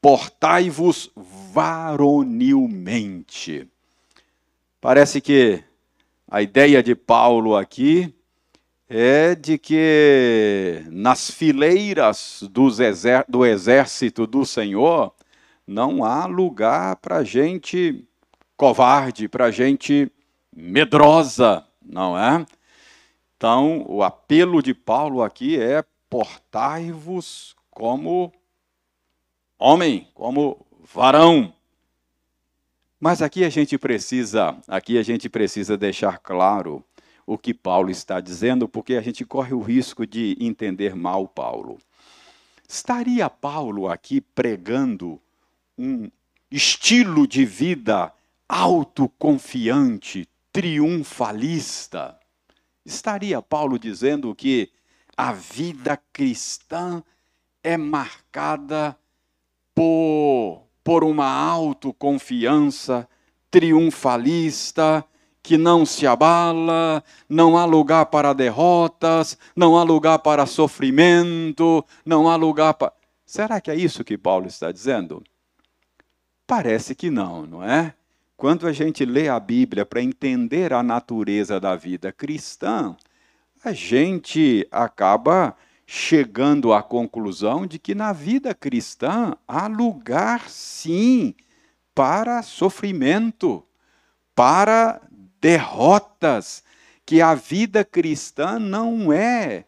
Portai-vos 0.00 1.10
varonilmente. 1.52 3.68
Parece 4.80 5.20
que 5.20 5.64
a 6.30 6.40
ideia 6.40 6.80
de 6.82 6.94
Paulo 6.94 7.56
aqui 7.56 8.14
é 8.88 9.34
de 9.34 9.58
que 9.58 10.82
nas 10.90 11.30
fileiras 11.30 12.42
do 13.28 13.44
exército 13.44 14.26
do 14.26 14.46
Senhor 14.46 15.12
não 15.66 16.02
há 16.02 16.24
lugar 16.24 16.96
para 16.96 17.22
gente 17.22 18.02
covarde, 18.56 19.28
para 19.28 19.50
gente 19.50 20.10
medrosa, 20.56 21.64
não 21.84 22.18
é? 22.18 22.46
Então, 23.36 23.84
o 23.86 24.02
apelo 24.02 24.62
de 24.62 24.72
Paulo 24.72 25.22
aqui 25.22 25.60
é 25.60 25.84
portai-vos 26.08 27.54
como 27.70 28.32
homem, 29.58 30.08
como 30.14 30.66
varão. 30.82 31.52
Mas 32.98 33.22
aqui 33.22 33.44
a 33.44 33.50
gente 33.50 33.78
precisa, 33.78 34.56
aqui 34.66 34.98
a 34.98 35.02
gente 35.02 35.28
precisa 35.28 35.76
deixar 35.76 36.18
claro 36.18 36.82
o 37.28 37.36
que 37.36 37.52
Paulo 37.52 37.90
está 37.90 38.22
dizendo, 38.22 38.66
porque 38.66 38.94
a 38.94 39.02
gente 39.02 39.22
corre 39.22 39.52
o 39.52 39.60
risco 39.60 40.06
de 40.06 40.34
entender 40.40 40.96
mal 40.96 41.28
Paulo. 41.28 41.76
Estaria 42.66 43.28
Paulo 43.28 43.86
aqui 43.86 44.18
pregando 44.18 45.20
um 45.76 46.10
estilo 46.50 47.26
de 47.26 47.44
vida 47.44 48.10
autoconfiante, 48.48 50.26
triunfalista? 50.50 52.18
Estaria 52.82 53.42
Paulo 53.42 53.78
dizendo 53.78 54.34
que 54.34 54.72
a 55.14 55.34
vida 55.34 56.00
cristã 56.10 57.04
é 57.62 57.76
marcada 57.76 58.98
por, 59.74 60.62
por 60.82 61.04
uma 61.04 61.28
autoconfiança 61.28 63.06
triunfalista, 63.50 65.04
que 65.48 65.56
não 65.56 65.86
se 65.86 66.06
abala, 66.06 67.02
não 67.26 67.56
há 67.56 67.64
lugar 67.64 68.04
para 68.04 68.34
derrotas, 68.34 69.38
não 69.56 69.78
há 69.78 69.82
lugar 69.82 70.18
para 70.18 70.44
sofrimento, 70.44 71.82
não 72.04 72.28
há 72.28 72.36
lugar 72.36 72.74
para. 72.74 72.92
Será 73.24 73.58
que 73.58 73.70
é 73.70 73.74
isso 73.74 74.04
que 74.04 74.18
Paulo 74.18 74.46
está 74.46 74.70
dizendo? 74.70 75.24
Parece 76.46 76.94
que 76.94 77.08
não, 77.08 77.46
não 77.46 77.64
é? 77.64 77.94
Quando 78.36 78.66
a 78.66 78.72
gente 78.74 79.06
lê 79.06 79.30
a 79.30 79.40
Bíblia 79.40 79.86
para 79.86 80.02
entender 80.02 80.74
a 80.74 80.82
natureza 80.82 81.58
da 81.58 81.74
vida 81.74 82.12
cristã, 82.12 82.94
a 83.64 83.72
gente 83.72 84.68
acaba 84.70 85.56
chegando 85.86 86.74
à 86.74 86.82
conclusão 86.82 87.66
de 87.66 87.78
que 87.78 87.94
na 87.94 88.12
vida 88.12 88.54
cristã 88.54 89.34
há 89.48 89.66
lugar, 89.66 90.50
sim, 90.50 91.34
para 91.94 92.42
sofrimento, 92.42 93.64
para 94.38 95.00
derrotas, 95.40 96.62
que 97.04 97.20
a 97.22 97.34
vida 97.34 97.84
cristã 97.84 98.58
não 98.58 99.12
é 99.12 99.64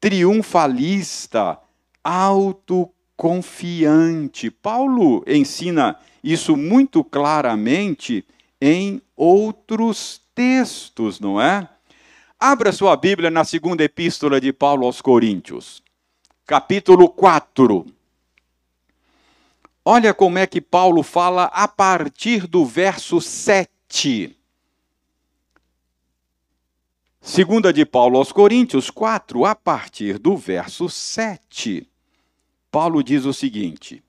triunfalista, 0.00 1.58
autoconfiante. 2.04 4.50
Paulo 4.50 5.24
ensina 5.26 5.98
isso 6.22 6.56
muito 6.56 7.02
claramente 7.02 8.24
em 8.60 9.02
outros 9.16 10.20
textos, 10.34 11.18
não 11.18 11.40
é? 11.40 11.66
Abra 12.38 12.70
sua 12.70 12.94
Bíblia 12.96 13.30
na 13.30 13.44
segunda 13.44 13.82
epístola 13.82 14.38
de 14.40 14.52
Paulo 14.52 14.84
aos 14.84 15.00
Coríntios, 15.00 15.82
capítulo 16.46 17.08
4. 17.08 17.86
Olha 19.82 20.12
como 20.12 20.36
é 20.36 20.46
que 20.46 20.60
Paulo 20.60 21.02
fala 21.02 21.44
a 21.44 21.66
partir 21.66 22.46
do 22.46 22.66
verso 22.66 23.18
7. 23.20 24.36
Segunda 27.26 27.72
de 27.72 27.84
Paulo 27.84 28.18
aos 28.18 28.30
Coríntios 28.30 28.88
4, 28.88 29.44
a 29.44 29.52
partir 29.52 30.16
do 30.16 30.36
verso 30.36 30.88
7, 30.88 31.84
Paulo 32.70 33.02
diz 33.02 33.24
o 33.24 33.32
seguinte: 33.32 34.00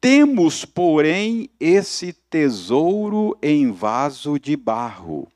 Temos, 0.00 0.64
porém, 0.64 1.50
esse 1.58 2.12
tesouro 2.12 3.36
em 3.42 3.72
vaso 3.72 4.38
de 4.38 4.56
barro, 4.56 5.26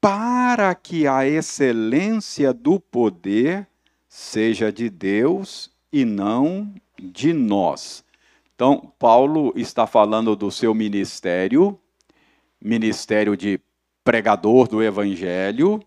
para 0.00 0.74
que 0.74 1.06
a 1.06 1.24
excelência 1.24 2.52
do 2.52 2.80
poder 2.80 3.68
seja 4.08 4.72
de 4.72 4.90
Deus 4.90 5.70
e 5.92 6.04
não 6.04 6.74
de 7.00 7.32
nós. 7.32 8.04
Então, 8.56 8.92
Paulo 8.98 9.52
está 9.54 9.86
falando 9.86 10.34
do 10.34 10.50
seu 10.50 10.74
ministério, 10.74 11.78
ministério 12.60 13.36
de 13.36 13.60
pregador 14.02 14.66
do 14.66 14.82
evangelho, 14.82 15.80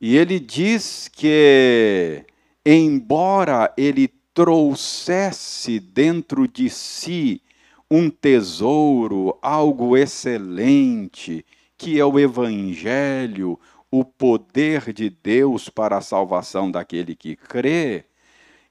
e 0.00 0.16
ele 0.16 0.40
diz 0.40 1.08
que, 1.08 2.24
embora 2.64 3.72
ele 3.76 4.08
trouxesse 4.32 5.78
dentro 5.78 6.48
de 6.48 6.70
si 6.70 7.42
um 7.90 8.08
tesouro, 8.08 9.36
algo 9.42 9.96
excelente, 9.96 11.44
que 11.76 11.98
é 11.98 12.04
o 12.04 12.18
Evangelho, 12.18 13.58
o 13.90 14.04
poder 14.04 14.92
de 14.92 15.10
Deus 15.10 15.68
para 15.68 15.98
a 15.98 16.00
salvação 16.00 16.70
daquele 16.70 17.14
que 17.14 17.36
crê, 17.36 18.04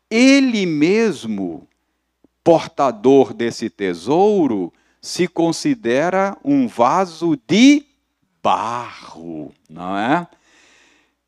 ele 0.10 0.66
mesmo, 0.66 1.68
portador 2.44 3.34
desse 3.34 3.70
tesouro, 3.70 4.74
se 5.02 5.28
considera 5.28 6.36
um 6.44 6.68
vaso 6.68 7.38
de 7.48 7.86
barro, 8.42 9.54
não 9.70 9.98
é? 9.98 10.28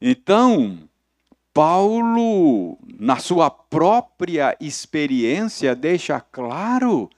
Então, 0.02 0.80
Paulo, 1.54 2.80
na 3.00 3.18
sua 3.18 3.52
própria 3.52 4.58
experiência, 4.60 5.76
deixa 5.76 6.20
claro 6.20 7.10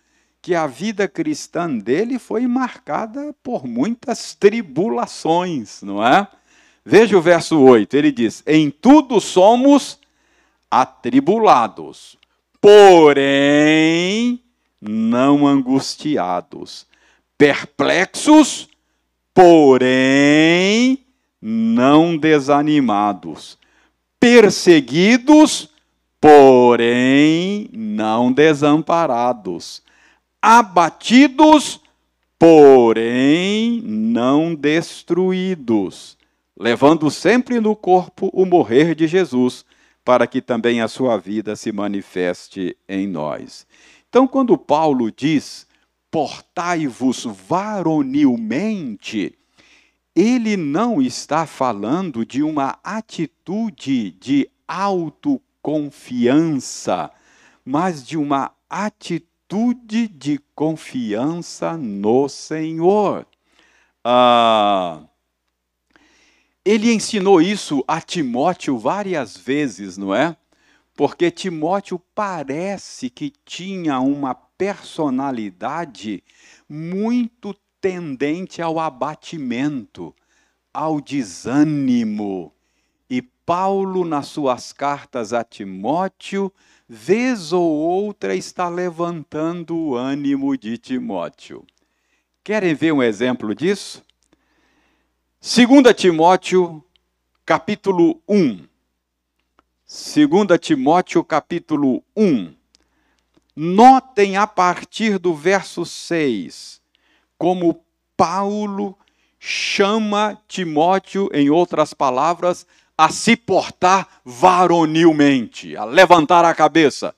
que 0.41 0.53
a 0.53 0.67
vida 0.67 1.07
cristã 1.07 1.77
dele 1.77 2.19
foi 2.19 2.45
marcada 2.45 3.33
por 3.41 3.65
muitas 3.65 4.35
tribulações, 4.35 5.81
não 5.81 6.05
é? 6.05 6.27
Veja 6.85 7.17
o 7.17 7.21
verso 7.21 7.57
8, 7.57 7.95
ele 7.95 8.11
diz: 8.11 8.43
Em 8.45 8.69
tudo 8.69 9.21
somos 9.21 9.97
atribulados, 10.69 12.17
porém 12.59 14.43
não 14.81 15.47
angustiados, 15.47 16.85
perplexos, 17.37 18.67
porém 19.33 21.02
não 21.45 22.15
desanimados, 22.15 23.57
perseguidos, 24.17 25.69
porém 26.21 27.69
não 27.73 28.31
desamparados, 28.31 29.83
abatidos, 30.41 31.81
porém 32.39 33.81
não 33.81 34.55
destruídos, 34.55 36.17
levando 36.57 37.11
sempre 37.11 37.59
no 37.59 37.75
corpo 37.75 38.29
o 38.31 38.45
morrer 38.45 38.95
de 38.95 39.05
Jesus, 39.05 39.65
para 40.05 40.25
que 40.25 40.41
também 40.41 40.79
a 40.79 40.87
sua 40.87 41.17
vida 41.17 41.57
se 41.57 41.73
manifeste 41.73 42.77
em 42.87 43.05
nós. 43.05 43.67
Então, 44.07 44.25
quando 44.25 44.57
Paulo 44.57 45.11
diz: 45.11 45.67
portai-vos 46.09 47.25
varonilmente, 47.49 49.37
ele 50.15 50.55
não 50.55 51.01
está 51.01 51.47
falando 51.47 52.25
de 52.25 52.41
uma 52.43 52.77
atitude 52.83 54.11
de 54.11 54.47
autoconfiança, 54.67 57.09
mas 57.65 58.05
de 58.05 58.15
uma 58.17 58.51
atitude 58.69 60.07
de 60.07 60.39
confiança 60.53 61.75
no 61.77 62.29
Senhor. 62.29 63.25
Ah, 64.03 65.01
ele 66.65 66.93
ensinou 66.93 67.41
isso 67.41 67.83
a 67.87 67.99
Timóteo 67.99 68.77
várias 68.77 69.35
vezes, 69.35 69.97
não 69.97 70.13
é? 70.13 70.37
Porque 70.95 71.31
Timóteo 71.31 71.99
parece 72.13 73.09
que 73.09 73.33
tinha 73.43 73.99
uma 73.99 74.35
personalidade 74.35 76.23
muito 76.69 77.55
tendente 77.83 78.61
ao 78.61 78.79
abatimento, 78.79 80.15
ao 80.73 81.01
desânimo. 81.01 82.53
E 83.09 83.21
Paulo, 83.21 84.05
nas 84.05 84.27
suas 84.27 84.71
cartas 84.71 85.33
a 85.33 85.43
Timóteo, 85.43 86.49
vez 86.87 87.51
ou 87.51 87.69
outra 87.69 88.37
está 88.37 88.69
levantando 88.69 89.75
o 89.75 89.95
ânimo 89.97 90.57
de 90.57 90.77
Timóteo. 90.77 91.67
Querem 92.41 92.73
ver 92.73 92.93
um 92.93 93.03
exemplo 93.03 93.53
disso? 93.53 94.01
2 95.41 95.93
Timóteo, 95.93 96.81
capítulo 97.45 98.21
1. 98.25 98.65
2 99.85 100.57
Timóteo, 100.57 101.21
capítulo 101.21 102.01
1. 102.15 102.55
Notem 103.53 104.37
a 104.37 104.47
partir 104.47 105.19
do 105.19 105.35
verso 105.35 105.85
6 105.85 106.81
como 107.43 107.83
Paulo 108.15 108.97
chama 109.37 110.41
Timóteo, 110.47 111.29
em 111.33 111.49
outras 111.49 111.93
palavras, 111.93 112.65
a 112.97 113.09
se 113.09 113.35
portar 113.35 114.07
varonilmente, 114.23 115.75
a 115.75 115.83
levantar 115.83 116.45
a 116.45 116.55
cabeça. 116.55 117.13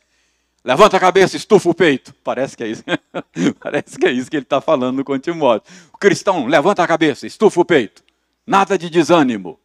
Levanta 0.63 0.97
a 0.97 0.99
cabeça, 0.99 1.37
estufa 1.37 1.69
o 1.69 1.75
peito. 1.75 2.11
Parece 2.23 2.57
que 2.57 2.63
é 2.63 2.67
isso. 2.69 2.83
Parece 3.61 3.99
que 3.99 4.07
é 4.07 4.11
isso 4.11 4.31
que 4.31 4.37
ele 4.37 4.45
está 4.45 4.59
falando 4.59 5.03
com 5.03 5.19
Timóteo. 5.19 5.71
O 5.93 5.97
cristão, 5.99 6.47
levanta 6.47 6.81
a 6.81 6.87
cabeça, 6.87 7.27
estufa 7.27 7.61
o 7.61 7.65
peito. 7.65 8.03
Nada 8.47 8.79
de 8.79 8.89
desânimo, 8.89 9.59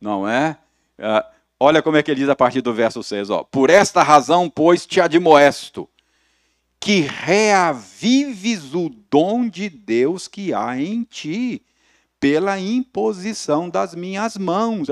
não 0.00 0.28
é? 0.28 0.58
é? 0.98 1.24
olha 1.60 1.80
como 1.82 1.96
é 1.96 2.02
que 2.02 2.10
ele 2.10 2.18
diz 2.18 2.28
a 2.28 2.34
partir 2.34 2.62
do 2.62 2.74
verso 2.74 3.00
6. 3.00 3.30
Ó. 3.30 3.44
Por 3.44 3.70
esta 3.70 4.02
razão, 4.02 4.50
pois, 4.50 4.84
te 4.84 5.00
admoesto, 5.00 5.88
que 6.80 7.02
reavives 7.02 8.74
o 8.74 8.88
dom 9.10 9.46
de 9.46 9.68
Deus 9.68 10.26
que 10.26 10.54
há 10.54 10.80
em 10.80 11.04
ti, 11.04 11.62
pela 12.18 12.58
imposição 12.58 13.68
das 13.68 13.94
minhas 13.94 14.36
mãos. 14.38 14.88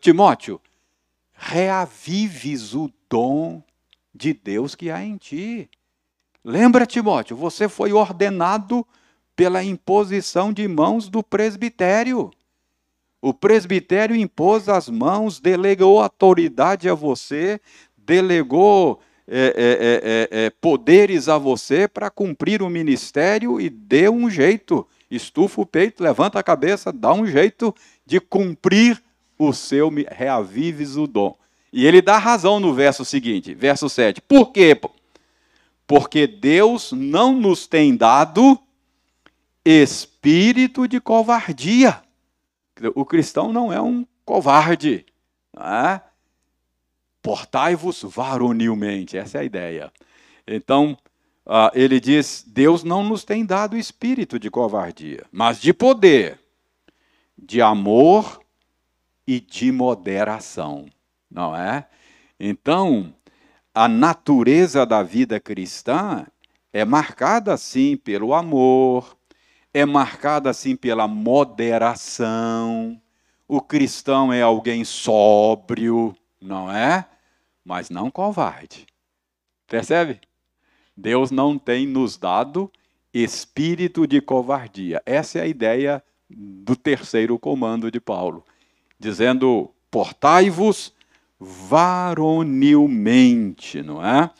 Timóteo, 0.00 0.60
reavives 1.32 2.74
o 2.74 2.92
dom 3.08 3.62
de 4.14 4.34
Deus 4.34 4.74
que 4.74 4.90
há 4.90 5.02
em 5.02 5.16
ti. 5.16 5.68
Lembra, 6.44 6.86
Timóteo, 6.86 7.36
você 7.36 7.68
foi 7.68 7.92
ordenado 7.92 8.86
pela 9.34 9.64
imposição 9.64 10.52
de 10.52 10.68
mãos 10.68 11.08
do 11.08 11.22
presbitério. 11.22 12.30
O 13.22 13.32
presbitério 13.32 14.14
impôs 14.14 14.68
as 14.68 14.88
mãos, 14.88 15.40
delegou 15.40 16.00
autoridade 16.00 16.88
a 16.88 16.94
você, 16.94 17.60
delegou 17.96 19.00
é, 19.30 20.28
é, 20.30 20.38
é, 20.42 20.46
é 20.46 20.50
poderes 20.50 21.28
a 21.28 21.38
você 21.38 21.86
para 21.86 22.10
cumprir 22.10 22.62
o 22.62 22.68
ministério 22.68 23.60
e 23.60 23.70
dê 23.70 24.08
um 24.08 24.28
jeito. 24.28 24.86
Estufa 25.10 25.60
o 25.60 25.66
peito, 25.66 26.02
levanta 26.02 26.38
a 26.38 26.42
cabeça, 26.42 26.92
dá 26.92 27.12
um 27.12 27.26
jeito 27.26 27.74
de 28.04 28.20
cumprir 28.20 29.02
o 29.38 29.52
seu 29.52 29.90
reavives 30.10 30.96
o 30.96 31.06
dom. 31.06 31.36
E 31.72 31.86
ele 31.86 32.02
dá 32.02 32.18
razão 32.18 32.58
no 32.58 32.74
verso 32.74 33.04
seguinte, 33.04 33.54
verso 33.54 33.88
7. 33.88 34.20
Por 34.20 34.52
quê? 34.52 34.78
Porque 35.86 36.26
Deus 36.26 36.92
não 36.92 37.32
nos 37.32 37.66
tem 37.66 37.96
dado 37.96 38.58
espírito 39.64 40.88
de 40.88 41.00
covardia 41.00 42.02
o 42.94 43.04
cristão 43.04 43.52
não 43.52 43.72
é 43.72 43.80
um 43.80 44.06
covarde. 44.24 45.04
É? 45.56 46.00
Portai-vos 47.22 48.02
varonilmente, 48.02 49.16
essa 49.16 49.38
é 49.38 49.40
a 49.42 49.44
ideia. 49.44 49.92
Então, 50.46 50.96
uh, 51.46 51.70
ele 51.74 52.00
diz: 52.00 52.44
Deus 52.46 52.82
não 52.82 53.02
nos 53.02 53.24
tem 53.24 53.44
dado 53.44 53.76
espírito 53.76 54.38
de 54.38 54.50
covardia, 54.50 55.24
mas 55.30 55.60
de 55.60 55.72
poder, 55.72 56.40
de 57.36 57.60
amor 57.60 58.40
e 59.26 59.38
de 59.38 59.70
moderação, 59.70 60.86
não 61.30 61.54
é? 61.54 61.86
Então, 62.38 63.14
a 63.74 63.86
natureza 63.86 64.84
da 64.84 65.02
vida 65.02 65.38
cristã 65.38 66.26
é 66.72 66.84
marcada, 66.84 67.56
sim, 67.56 67.96
pelo 67.96 68.34
amor, 68.34 69.16
é 69.72 69.84
marcada 69.84 70.50
assim 70.50 70.74
pela 70.74 71.06
moderação. 71.06 73.00
O 73.46 73.60
cristão 73.60 74.32
é 74.32 74.42
alguém 74.42 74.84
sóbrio, 74.84 76.16
não 76.40 76.70
é? 76.70 77.06
Mas 77.64 77.90
não 77.90 78.10
covarde. 78.10 78.86
Percebe? 79.66 80.20
Deus 80.96 81.30
não 81.30 81.58
tem 81.58 81.86
nos 81.86 82.16
dado 82.16 82.70
espírito 83.12 84.06
de 84.06 84.20
covardia. 84.20 85.02
Essa 85.04 85.38
é 85.38 85.42
a 85.42 85.46
ideia 85.46 86.02
do 86.28 86.76
terceiro 86.76 87.38
comando 87.38 87.90
de 87.90 87.98
Paulo, 88.00 88.44
dizendo: 88.98 89.70
portai-vos 89.90 90.94
varonilmente, 91.38 93.82
não 93.82 94.02
é? 94.04 94.30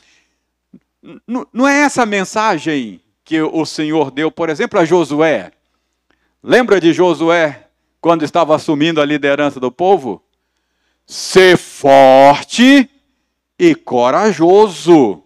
Não 1.27 1.67
é 1.67 1.81
essa 1.81 2.03
a 2.03 2.07
mensagem 2.07 3.01
que 3.25 3.41
o 3.41 3.65
Senhor 3.65 4.11
deu, 4.11 4.31
por 4.31 4.51
exemplo, 4.51 4.79
a 4.79 4.85
Josué. 4.85 5.51
Lembra 6.43 6.79
de 6.81 6.93
Josué 6.93 7.69
quando 8.01 8.25
estava 8.25 8.55
assumindo 8.55 9.01
a 9.01 9.05
liderança 9.05 9.59
do 9.59 9.73
povo? 9.73 10.23
Ser 11.07 11.57
forte 11.81 12.91
e 13.59 13.75
corajoso. 13.75 15.23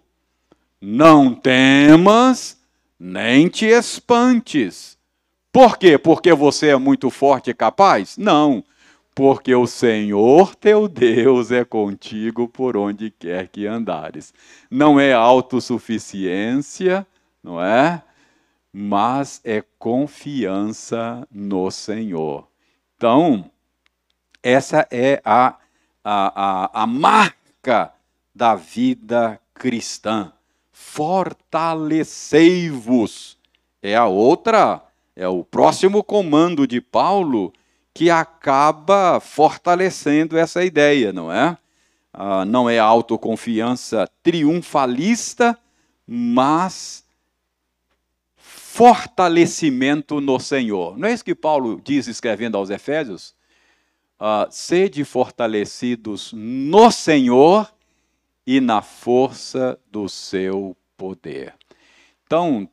Não 0.81 1.35
temas, 1.35 2.57
nem 2.97 3.49
te 3.49 3.65
espantes. 3.65 4.97
Por 5.51 5.77
quê? 5.77 5.99
Porque 5.99 6.33
você 6.33 6.69
é 6.69 6.77
muito 6.77 7.11
forte 7.11 7.51
e 7.51 7.55
capaz? 7.55 8.17
Não. 8.17 8.63
Porque 9.17 9.53
o 9.53 9.67
Senhor 9.67 10.55
teu 10.55 10.87
Deus 10.87 11.51
é 11.51 11.65
contigo 11.65 12.47
por 12.47 12.77
onde 12.77 13.11
quer 13.11 13.49
que 13.49 13.67
andares. 13.67 14.33
Não 14.71 15.01
é 15.01 15.13
autossuficiência, 15.13 17.05
não 17.43 17.61
é? 17.61 18.01
Mas 18.73 19.41
é 19.43 19.61
confiança 19.77 21.27
no 21.33 21.69
Senhor. 21.73 22.47
Então, 22.97 23.51
essa 24.41 24.87
é 24.89 25.21
a, 25.25 25.57
a, 26.05 26.71
a, 26.75 26.83
a 26.83 26.87
marca 26.87 27.93
da 28.35 28.55
vida 28.55 29.41
cristã. 29.55 30.31
Fortalecei-vos. 30.71 33.39
É 33.83 33.97
a 33.97 34.07
outra, 34.07 34.83
é 35.17 35.27
o 35.29 35.43
próximo 35.43 36.05
comando 36.05 36.67
de 36.67 36.79
Paulo 36.81 37.53
que 37.93 38.11
acaba 38.11 39.21
fortalecendo 39.21 40.37
essa 40.37 40.65
ideia, 40.65 41.13
não 41.13 41.33
é? 41.33 41.57
Ah, 42.13 42.45
não 42.45 42.69
é 42.69 42.79
autoconfiança 42.79 44.07
triunfalista, 44.23 45.59
mas 46.07 47.05
fortalecimento 48.37 50.21
no 50.21 50.39
Senhor. 50.41 50.99
Não 50.99 51.09
é 51.09 51.13
isso 51.13 51.25
que 51.25 51.35
Paulo 51.35 51.81
diz 51.85 52.09
escrevendo 52.09 52.57
aos 52.57 52.71
Efésios? 52.71 53.34
Uh, 54.21 54.47
sede 54.51 55.05
fortalecidos 55.05 56.33
no 56.33 56.91
Senhor 56.91 57.73
e 58.47 58.61
na 58.61 58.81
força 58.81 59.79
do 59.91 60.09
seu 60.09 60.77
poder. 60.97 61.55
Então, 62.25 62.69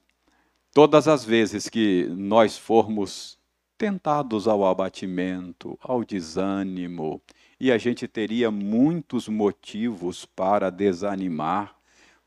todas 0.73 1.07
as 1.07 1.25
vezes 1.25 1.67
que 1.67 2.07
nós 2.09 2.57
formos 2.57 3.37
tentados 3.77 4.47
ao 4.47 4.63
abatimento, 4.65 5.77
ao 5.81 6.03
desânimo, 6.03 7.21
e 7.59 7.71
a 7.71 7.77
gente 7.77 8.07
teria 8.07 8.51
muitos 8.51 9.27
motivos 9.27 10.25
para 10.25 10.69
desanimar, 10.69 11.75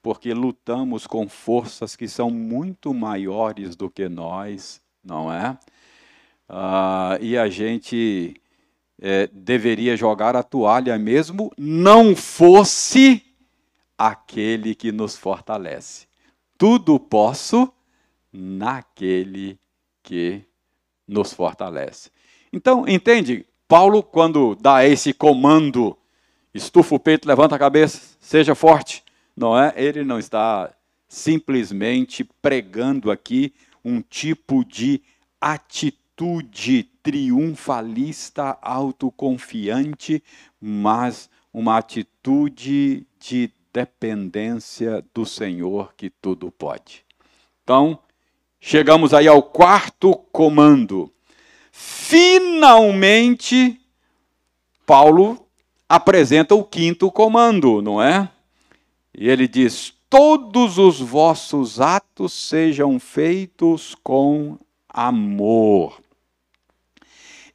porque 0.03 0.35
lutamos 0.35 1.07
com 1.07 1.29
forças 1.29 1.97
que 1.97 2.07
são 2.07 2.31
muito 2.31 2.93
maiores 2.93 3.75
do 3.75 3.89
que 3.89 4.09
nós, 4.09 4.81
não 5.03 5.33
é? 5.33 5.59
Ah, 6.49 7.19
e 7.21 7.39
a 7.39 7.49
gente 7.49 8.41
é, 9.01 9.29
deveria 9.33 9.97
jogar 9.97 10.37
a 10.37 10.43
toalha 10.43 10.99
mesmo, 10.99 11.53
não 11.59 12.15
fosse 12.15 13.23
aquele 13.97 14.75
que 14.75 14.93
nos 14.93 15.17
fortalece. 15.17 16.07
Tudo 16.57 16.99
posso 16.99 17.73
naquele 18.33 19.59
que 20.03 20.43
nos 21.07 21.33
fortalece. 21.33 22.11
Então, 22.53 22.87
entende? 22.89 23.47
Paulo, 23.67 24.03
quando 24.03 24.55
dá 24.55 24.85
esse 24.87 25.13
comando, 25.13 25.97
estufa 26.53 26.95
o 26.95 27.01
peito, 27.01 27.27
levanta 27.27 27.57
a 27.57 27.59
cabeça, 27.59 28.17
seja 28.21 28.55
forte, 28.55 29.03
não 29.37 29.59
é? 29.59 29.73
Ele 29.77 30.05
não 30.05 30.19
está 30.19 30.73
simplesmente 31.09 32.25
pregando 32.43 33.11
aqui 33.11 33.53
um 33.85 34.01
tipo 34.01 34.65
de 34.65 35.03
atitude 35.41 36.91
triunfalista, 37.05 38.59
autoconfiante, 38.61 40.21
mas 40.61 41.31
uma 41.53 41.79
atitude 41.79 43.07
de 43.21 43.53
dependência 43.73 45.05
do 45.15 45.25
Senhor 45.25 45.95
que 45.97 46.11
tudo 46.11 46.51
pode. 46.51 47.05
Então, 47.63 48.01
chegamos 48.61 49.15
aí 49.15 49.29
ao 49.29 49.41
quarto 49.41 50.17
comando 50.33 51.15
Finalmente, 51.77 53.81
Paulo 54.87 55.45
apresenta 55.89 56.55
o 56.55 56.63
quinto 56.63 57.11
comando, 57.11 57.83
não 57.83 58.01
é? 58.01 58.31
E 59.13 59.29
ele 59.29 59.49
diz: 59.49 59.93
Todos 60.09 60.79
os 60.79 61.01
vossos 61.01 61.81
atos 61.81 62.33
sejam 62.33 63.01
feitos 63.01 63.97
com 64.05 64.57
amor. 64.89 66.01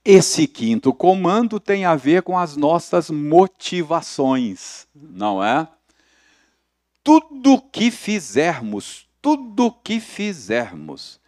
Esse 0.04 0.48
quinto 0.48 0.94
comando 0.94 1.60
tem 1.60 1.86
a 1.86 1.96
ver 1.96 2.24
com 2.24 2.38
as 2.38 2.56
nossas 2.56 3.10
motivações, 3.10 4.88
não 4.96 5.44
é? 5.44 5.68
Tudo 7.04 7.62
que 7.62 7.92
fizermos, 7.92 9.08
tudo 9.22 9.72
que 9.72 10.00
fizermos, 10.00 11.20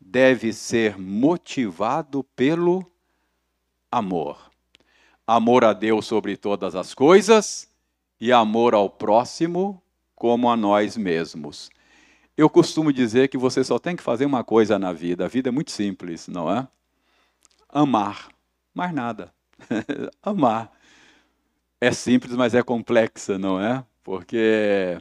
deve 0.00 0.52
ser 0.52 0.98
motivado 0.98 2.24
pelo 2.34 2.90
amor. 3.90 4.50
Amor 5.26 5.64
a 5.64 5.72
Deus 5.72 6.06
sobre 6.06 6.36
todas 6.36 6.74
as 6.74 6.94
coisas 6.94 7.68
e 8.20 8.32
amor 8.32 8.74
ao 8.74 8.88
próximo 8.88 9.82
como 10.14 10.48
a 10.48 10.56
nós 10.56 10.96
mesmos. 10.96 11.68
Eu 12.36 12.48
costumo 12.48 12.92
dizer 12.92 13.28
que 13.28 13.36
você 13.36 13.62
só 13.64 13.78
tem 13.78 13.96
que 13.96 14.02
fazer 14.02 14.24
uma 14.24 14.44
coisa 14.44 14.78
na 14.78 14.92
vida. 14.92 15.24
A 15.24 15.28
vida 15.28 15.48
é 15.48 15.52
muito 15.52 15.70
simples, 15.70 16.28
não 16.28 16.50
é? 16.50 16.66
Amar. 17.68 18.28
Mais 18.74 18.92
nada. 18.92 19.32
Amar. 20.22 20.72
É 21.80 21.92
simples, 21.92 22.34
mas 22.34 22.54
é 22.54 22.62
complexa, 22.62 23.38
não 23.38 23.60
é? 23.60 23.84
Porque 24.02 24.98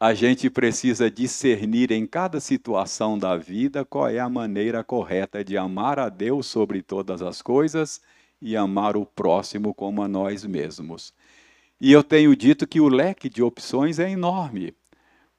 a 0.00 0.14
gente 0.14 0.48
precisa 0.48 1.10
discernir 1.10 1.90
em 1.90 2.06
cada 2.06 2.40
situação 2.40 3.18
da 3.18 3.36
vida 3.36 3.84
qual 3.84 4.08
é 4.08 4.18
a 4.18 4.28
maneira 4.28 4.84
correta 4.84 5.44
de 5.44 5.56
amar 5.58 5.98
a 5.98 6.08
Deus 6.08 6.46
sobre 6.46 6.82
todas 6.82 7.20
as 7.20 7.42
coisas 7.42 8.00
e 8.40 8.56
amar 8.56 8.96
o 8.96 9.04
próximo 9.04 9.74
como 9.74 10.02
a 10.02 10.08
nós 10.08 10.44
mesmos. 10.44 11.12
E 11.80 11.92
eu 11.92 12.04
tenho 12.04 12.34
dito 12.36 12.66
que 12.66 12.80
o 12.80 12.88
leque 12.88 13.28
de 13.28 13.42
opções 13.42 13.98
é 13.98 14.10
enorme, 14.10 14.74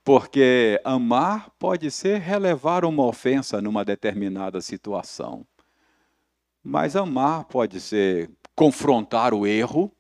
porque 0.04 0.80
amar 0.84 1.50
pode 1.60 1.90
ser 1.92 2.20
relevar 2.20 2.86
uma 2.86 3.06
ofensa 3.06 3.62
numa 3.62 3.86
determinada 3.86 4.62
situação. 4.62 5.46
Mas 6.70 6.96
amar 6.96 7.46
pode 7.46 7.82
ser 7.82 8.30
confrontar 8.56 9.34
o 9.34 9.48
erro, 9.48 9.92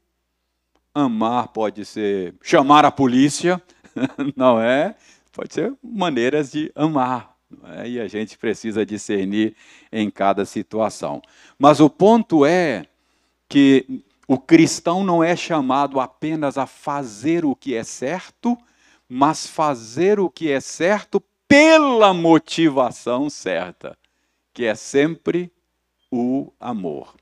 amar 0.93 1.47
pode 1.47 1.83
ser 1.83 2.35
chamar 2.43 2.85
a 2.85 2.91
polícia, 2.91 3.59
não 4.37 4.61
é? 4.61 4.95
Pode 5.31 5.51
ser 5.51 5.73
maneiras 5.81 6.51
de 6.51 6.71
amar. 6.75 7.35
É? 7.75 7.89
E 7.89 7.99
a 7.99 8.07
gente 8.07 8.37
precisa 8.37 8.85
discernir 8.85 9.55
em 9.91 10.11
cada 10.11 10.45
situação. 10.45 11.23
Mas 11.57 11.79
o 11.79 11.89
ponto 11.89 12.45
é 12.45 12.85
que 13.47 14.03
o 14.27 14.37
cristão 14.37 15.03
não 15.03 15.23
é 15.23 15.35
chamado 15.35 15.99
apenas 15.99 16.55
a 16.55 16.67
fazer 16.67 17.45
o 17.45 17.55
que 17.55 17.73
é 17.73 17.83
certo, 17.83 18.55
mas 19.09 19.47
fazer 19.47 20.19
o 20.19 20.29
que 20.29 20.51
é 20.51 20.59
certo 20.59 21.19
pela 21.47 22.13
motivação 22.13 23.27
certa, 23.27 23.97
que 24.53 24.65
é 24.65 24.75
sempre 24.75 25.51
o 26.11 26.51
amor. 26.59 27.15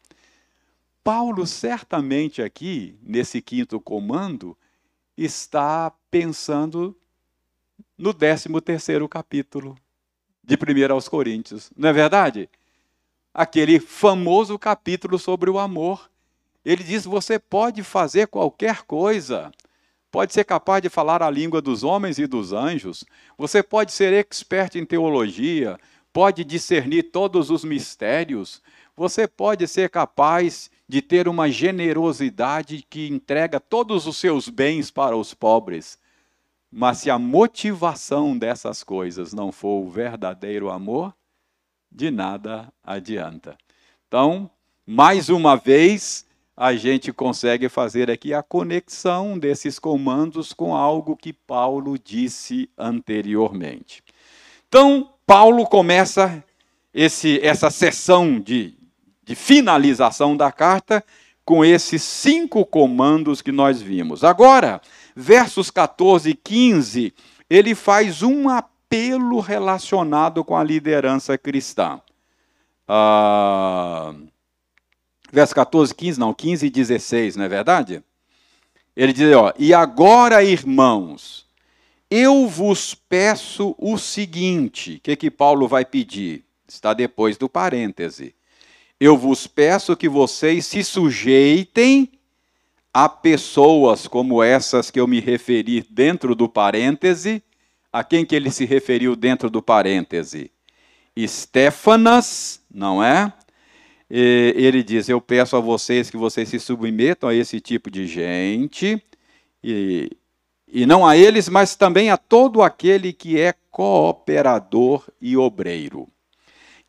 Paulo, 1.04 1.48
certamente 1.48 2.42
aqui, 2.42 2.98
nesse 3.02 3.42
quinto 3.42 3.80
comando, 3.80 4.58
está 5.18 5.92
pensando 6.12 6.96
no 7.98 8.14
13 8.14 8.50
terceiro 8.62 9.08
capítulo 9.08 9.76
de 10.44 10.56
1 10.56 10.94
aos 10.94 11.08
Coríntios. 11.08 11.72
Não 11.76 11.90
é 11.90 11.94
verdade? 11.94 12.50
Aquele 13.34 13.80
famoso 13.80 14.58
capítulo 14.58 15.18
sobre 15.18 15.50
o 15.50 15.60
amor. 15.60 16.10
Ele 16.64 16.84
diz: 16.84 17.06
você 17.06 17.40
pode 17.40 17.84
fazer 17.84 18.28
qualquer 18.28 18.84
coisa. 18.84 19.52
Pode 20.10 20.34
ser 20.34 20.46
capaz 20.46 20.82
de 20.82 20.90
falar 20.90 21.22
a 21.22 21.30
língua 21.30 21.62
dos 21.62 21.84
homens 21.84 22.18
e 22.18 22.26
dos 22.26 22.54
anjos. 22.54 23.04
Você 23.38 23.62
pode 23.62 23.92
ser 23.92 24.14
expert 24.14 24.76
em 24.76 24.86
teologia. 24.86 25.78
Pode 26.14 26.44
discernir 26.44 27.04
todos 27.04 27.50
os 27.50 27.64
mistérios. 27.64 28.62
Você 28.98 29.28
pode 29.28 29.68
ser 29.68 29.92
capaz 29.92 30.72
de 30.90 31.04
ter 31.04 31.28
uma 31.28 31.52
generosidade 31.52 32.84
que 32.90 33.08
entrega 33.08 33.60
todos 33.60 34.08
os 34.08 34.18
seus 34.18 34.50
bens 34.50 34.90
para 34.90 35.16
os 35.16 35.36
pobres. 35.36 36.00
Mas 36.72 36.98
se 36.98 37.10
a 37.12 37.20
motivação 37.20 38.36
dessas 38.36 38.84
coisas 38.84 39.34
não 39.34 39.52
for 39.52 39.84
o 39.84 39.90
verdadeiro 39.90 40.72
amor, 40.72 41.14
de 41.92 42.10
nada 42.10 42.74
adianta. 42.84 43.56
Então, 44.08 44.50
mais 44.84 45.30
uma 45.30 45.56
vez, 45.56 46.26
a 46.56 46.76
gente 46.76 47.14
consegue 47.14 47.70
fazer 47.70 48.10
aqui 48.10 48.34
a 48.34 48.42
conexão 48.42 49.38
desses 49.38 49.78
comandos 49.78 50.54
com 50.54 50.76
algo 50.76 51.16
que 51.16 51.32
Paulo 51.32 52.00
disse 52.00 52.68
anteriormente. 52.76 54.04
Então, 54.68 55.14
Paulo 55.26 55.68
começa 55.68 56.44
esse, 56.94 57.40
essa 57.42 57.70
sessão 57.70 58.40
de 58.40 58.77
de 59.28 59.36
finalização 59.36 60.38
da 60.38 60.52
carta 60.54 61.04
com 61.44 61.64
esses 61.64 62.02
cinco 62.02 62.66
comandos 62.66 63.42
que 63.42 63.52
nós 63.52 63.82
vimos. 63.82 64.24
Agora, 64.24 64.82
versos 65.14 65.70
14 65.70 66.30
e 66.30 66.34
15, 66.34 67.14
ele 67.50 67.76
faz 67.76 68.24
um 68.24 68.48
apelo 68.50 69.42
relacionado 69.42 70.46
com 70.46 70.56
a 70.56 70.64
liderança 70.64 71.38
cristã. 71.38 72.02
Ah, 72.88 74.16
versos 75.32 75.54
14 75.54 75.92
e 75.92 75.96
15, 75.96 76.20
não, 76.22 76.34
15 76.34 76.66
e 76.66 76.70
16, 76.70 77.36
não 77.36 77.44
é 77.44 77.50
verdade? 77.50 78.02
Ele 78.96 79.12
diz, 79.12 79.36
ó, 79.36 79.54
e 79.60 79.74
agora, 79.74 80.42
irmãos, 80.42 81.46
eu 82.10 82.48
vos 82.48 82.96
peço 82.96 83.76
o 83.78 83.98
seguinte, 83.98 84.96
o 84.96 85.02
que, 85.02 85.16
que 85.18 85.30
Paulo 85.30 85.68
vai 85.68 85.84
pedir? 85.84 86.46
Está 86.66 86.94
depois 86.94 87.38
do 87.38 87.50
parêntese 87.50 88.37
eu 89.00 89.18
vos 89.18 89.46
peço 89.46 89.96
que 89.96 90.10
vocês 90.10 90.66
se 90.66 90.84
sujeitem 90.84 92.10
a 92.94 93.08
pessoas 93.08 94.08
como 94.08 94.42
essas 94.42 94.90
que 94.90 95.00
eu 95.00 95.08
me 95.08 95.20
referi 95.20 95.86
dentro 95.88 96.34
do 96.34 96.50
parêntese. 96.50 97.44
A 97.94 98.04
quem 98.04 98.26
que 98.26 98.36
ele 98.36 98.52
se 98.52 98.66
referiu 98.66 99.16
dentro 99.16 99.50
do 99.50 99.62
parêntese? 99.62 100.52
Estéfanas, 101.16 102.62
não 102.72 103.04
é? 103.04 103.32
E 104.10 104.54
ele 104.56 104.84
diz: 104.84 105.10
Eu 105.10 105.22
peço 105.22 105.56
a 105.56 105.60
vocês 105.60 106.10
que 106.10 106.18
vocês 106.18 106.50
se 106.50 106.60
submetam 106.60 107.30
a 107.30 107.36
esse 107.36 107.60
tipo 107.60 107.92
de 107.92 108.08
gente, 108.08 109.02
e, 109.64 110.10
e 110.68 110.86
não 110.86 111.06
a 111.06 111.16
eles, 111.16 111.50
mas 111.50 111.76
também 111.76 112.10
a 112.10 112.18
todo 112.18 112.62
aquele 112.62 113.14
que 113.14 113.40
é 113.40 113.54
cooperador 113.70 115.08
e 115.22 115.38
obreiro. 115.38 116.08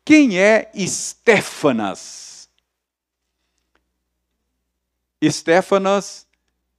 Quem 0.09 0.39
é 0.39 0.71
Estéfanas? 0.73 2.49
Estéfanas 5.21 6.25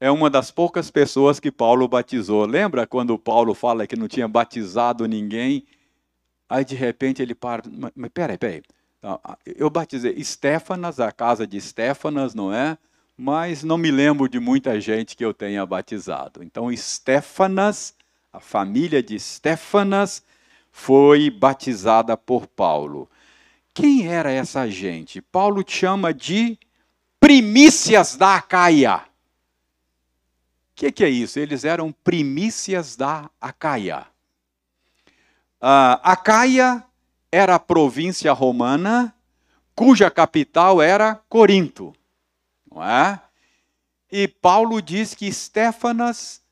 é 0.01 0.11
uma 0.11 0.29
das 0.29 0.51
poucas 0.51 0.91
pessoas 0.91 1.39
que 1.39 1.53
Paulo 1.53 1.87
batizou. 1.87 2.45
Lembra 2.45 2.89
quando 2.89 3.17
Paulo 3.17 3.55
fala 3.55 3.87
que 3.87 3.95
não 3.95 4.09
tinha 4.09 4.27
batizado 4.27 5.07
ninguém? 5.07 5.65
Aí 6.49 6.65
de 6.65 6.75
repente 6.75 7.23
ele 7.23 7.33
para, 7.33 7.63
mas 7.95 8.11
peraí, 8.13 8.37
peraí. 8.37 8.63
Eu 9.47 9.71
batizei 9.71 10.15
Estéfanas, 10.17 10.99
a 10.99 11.13
casa 11.13 11.47
de 11.47 11.57
Estéfanas, 11.57 12.35
não 12.35 12.53
é? 12.53 12.77
Mas 13.17 13.63
não 13.63 13.79
me 13.79 13.93
lembro 13.93 14.29
de 14.29 14.41
muita 14.41 14.81
gente 14.81 15.17
que 15.17 15.25
eu 15.25 15.33
tenha 15.33 15.65
batizado. 15.65 16.43
Então, 16.43 16.73
Estéfanas, 16.73 17.95
a 18.33 18.41
família 18.41 19.01
de 19.01 19.15
Estéfanas, 19.15 20.21
foi 20.73 21.31
batizada 21.31 22.17
por 22.17 22.49
Paulo. 22.49 23.09
Quem 23.73 24.09
era 24.09 24.31
essa 24.31 24.69
gente? 24.69 25.21
Paulo 25.21 25.65
chama 25.67 26.13
de 26.13 26.59
primícias 27.19 28.17
da 28.17 28.37
Acaia. 28.37 28.97
O 28.97 29.03
que, 30.75 30.91
que, 30.91 31.05
é 31.05 31.09
isso? 31.09 31.39
Eles 31.39 31.65
eram 31.65 31.93
primícias 31.93 32.97
da 32.97 33.31
Acaia. 33.41 34.07
Uh, 35.61 36.01
Acaia 36.03 36.83
era 37.31 37.57
a 37.57 37.61
província 37.61 38.33
romana 38.33 39.15
cuja 39.75 40.11
capital 40.11 40.83
era 40.83 41.15
Corinto, 41.29 41.95
não 42.71 42.83
é? 42.83 43.21
E 44.11 44.27
Paulo 44.27 44.83
diz 44.83 45.15
que 45.15 45.27
Estéfanas 45.27 46.43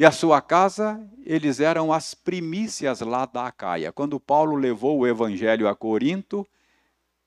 e 0.00 0.04
a 0.06 0.10
sua 0.10 0.40
casa, 0.40 0.98
eles 1.26 1.60
eram 1.60 1.92
as 1.92 2.14
primícias 2.14 3.00
lá 3.02 3.26
da 3.26 3.48
Acaia. 3.48 3.92
Quando 3.92 4.18
Paulo 4.18 4.56
levou 4.56 4.98
o 4.98 5.06
evangelho 5.06 5.68
a 5.68 5.76
Corinto, 5.76 6.48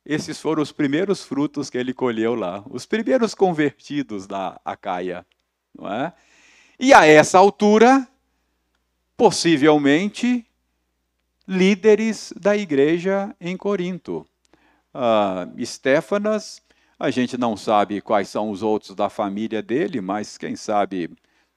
esses 0.04 0.42
foram 0.42 0.64
os 0.64 0.72
primeiros 0.72 1.24
frutos 1.24 1.70
que 1.70 1.78
ele 1.78 1.94
colheu 1.94 2.34
lá, 2.34 2.64
os 2.68 2.84
primeiros 2.84 3.36
convertidos 3.36 4.26
da 4.26 4.60
Acaia, 4.66 5.24
não 5.72 5.88
é? 5.88 6.14
E 6.80 6.96
a 6.96 7.06
essa 7.06 7.38
altura, 7.38 8.08
possivelmente 9.16 10.44
líderes 11.48 12.34
da 12.36 12.58
igreja 12.58 13.36
em 13.40 13.56
Corinto. 13.56 14.26
Uh, 14.96 15.62
Estéfanas, 15.62 16.60
a 16.98 17.12
gente 17.12 17.38
não 17.38 17.56
sabe 17.56 18.02
quais 18.02 18.30
são 18.30 18.50
os 18.50 18.64
outros 18.64 18.96
da 18.96 19.12
família 19.12 19.62
dele, 19.62 20.02
mas 20.02 20.40
quem 20.40 20.56
sabe, 20.56 21.12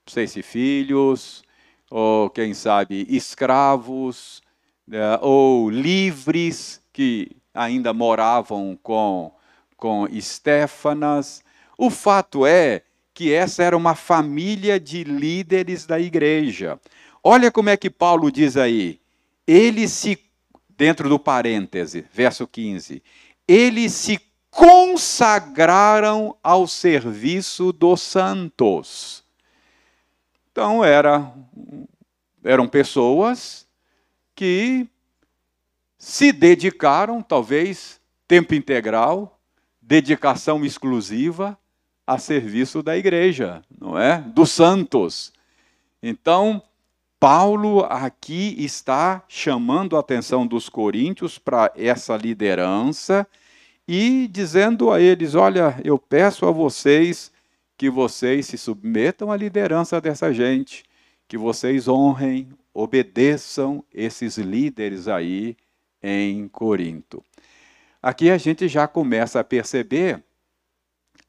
sei 0.07 0.27
se 0.27 0.41
filhos, 0.41 1.43
ou 1.89 2.29
quem 2.29 2.53
sabe 2.53 3.05
escravos, 3.09 4.41
uh, 4.89 5.19
ou 5.21 5.69
livres 5.69 6.81
que 6.91 7.31
ainda 7.53 7.93
moravam 7.93 8.77
com, 8.81 9.31
com 9.75 10.07
Estéfanas. 10.07 11.43
O 11.77 11.89
fato 11.89 12.45
é 12.45 12.83
que 13.13 13.33
essa 13.33 13.63
era 13.63 13.75
uma 13.75 13.95
família 13.95 14.79
de 14.79 15.03
líderes 15.03 15.85
da 15.85 15.99
igreja. 15.99 16.79
Olha 17.23 17.51
como 17.51 17.69
é 17.69 17.77
que 17.77 17.89
Paulo 17.89 18.31
diz 18.31 18.55
aí. 18.55 18.99
Eles 19.45 19.91
se, 19.91 20.19
dentro 20.69 21.09
do 21.09 21.17
parêntese, 21.17 22.05
verso 22.13 22.45
15, 22.45 23.01
eles 23.47 23.93
se 23.93 24.19
consagraram 24.51 26.35
ao 26.43 26.67
serviço 26.67 27.71
dos 27.71 28.01
santos. 28.01 29.23
Então, 30.57 30.83
era, 30.83 31.31
eram 32.43 32.67
pessoas 32.67 33.67
que 34.33 34.87
se 35.99 36.31
dedicaram, 36.31 37.21
talvez 37.21 38.01
tempo 38.27 38.55
integral, 38.55 39.39
dedicação 39.79 40.65
exclusiva 40.65 41.55
a 42.07 42.17
serviço 42.17 42.81
da 42.81 42.97
igreja, 42.97 43.61
não 43.79 43.99
é? 43.99 44.17
Dos 44.19 44.49
santos. 44.49 45.31
Então, 46.01 46.63
Paulo 47.19 47.83
aqui 47.83 48.55
está 48.57 49.23
chamando 49.27 49.95
a 49.95 49.99
atenção 49.99 50.47
dos 50.47 50.69
coríntios 50.69 51.37
para 51.37 51.71
essa 51.75 52.17
liderança 52.17 53.27
e 53.87 54.27
dizendo 54.27 54.89
a 54.89 54.99
eles: 54.99 55.35
Olha, 55.35 55.79
eu 55.83 55.99
peço 55.99 56.47
a 56.47 56.51
vocês 56.51 57.31
que 57.77 57.89
vocês 57.89 58.47
se 58.47 58.57
submetam 58.57 59.31
à 59.31 59.37
liderança 59.37 60.01
dessa 60.01 60.33
gente, 60.33 60.83
que 61.27 61.37
vocês 61.37 61.87
honrem, 61.87 62.49
obedeçam 62.73 63.83
esses 63.93 64.37
líderes 64.37 65.07
aí 65.07 65.55
em 66.01 66.47
Corinto. 66.47 67.23
Aqui 68.01 68.29
a 68.29 68.37
gente 68.37 68.67
já 68.67 68.87
começa 68.87 69.39
a 69.39 69.43
perceber 69.43 70.23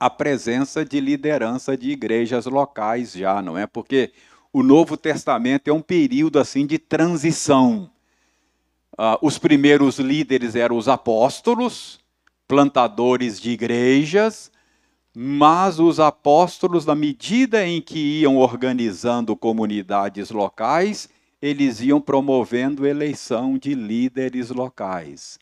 a 0.01 0.09
presença 0.09 0.84
de 0.84 1.01
liderança 1.01 1.76
de 1.76 1.90
igrejas 1.90 2.46
locais 2.46 3.12
já, 3.12 3.42
não 3.42 3.59
é? 3.59 3.66
Porque 3.66 4.12
o 4.53 4.62
Novo 4.62 4.96
Testamento 4.96 5.68
é 5.68 5.72
um 5.72 5.82
período 5.82 6.38
assim 6.38 6.66
de 6.66 6.78
transição. 6.78 7.90
Uh, 8.92 9.18
os 9.20 9.38
primeiros 9.38 9.99
líderes 9.99 10.55
eram 10.55 10.76
os 10.76 10.88
apóstolos, 10.88 11.99
plantadores 12.46 13.40
de 13.40 13.51
igrejas, 13.51 14.51
mas 15.20 15.80
os 15.80 15.98
apóstolos, 15.98 16.86
na 16.86 16.94
medida 16.94 17.66
em 17.66 17.82
que 17.82 18.20
iam 18.20 18.36
organizando 18.36 19.34
comunidades 19.34 20.30
locais, 20.30 21.08
eles 21.42 21.80
iam 21.80 22.00
promovendo 22.00 22.86
eleição 22.86 23.58
de 23.58 23.74
líderes 23.74 24.50
locais. 24.50 25.36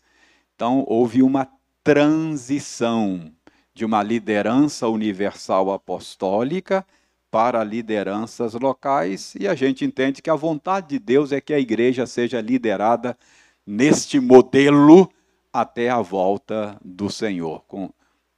Então, 0.55 0.83
houve 0.87 1.21
uma 1.21 1.47
transição 1.83 3.31
de 3.71 3.85
uma 3.85 4.01
liderança 4.01 4.87
universal 4.87 5.71
apostólica 5.71 6.83
para 7.29 7.63
lideranças 7.63 8.55
locais, 8.55 9.35
e 9.39 9.47
a 9.47 9.53
gente 9.53 9.85
entende 9.85 10.23
que 10.23 10.29
a 10.31 10.35
vontade 10.35 10.87
de 10.87 10.97
Deus 10.97 11.31
é 11.31 11.39
que 11.39 11.53
a 11.53 11.59
igreja 11.59 12.07
seja 12.07 12.41
liderada 12.41 13.15
neste 13.63 14.19
modelo 14.19 15.07
até 15.53 15.87
a 15.87 16.01
volta 16.01 16.75
do 16.83 17.11
Senhor, 17.11 17.63
com 17.67 17.91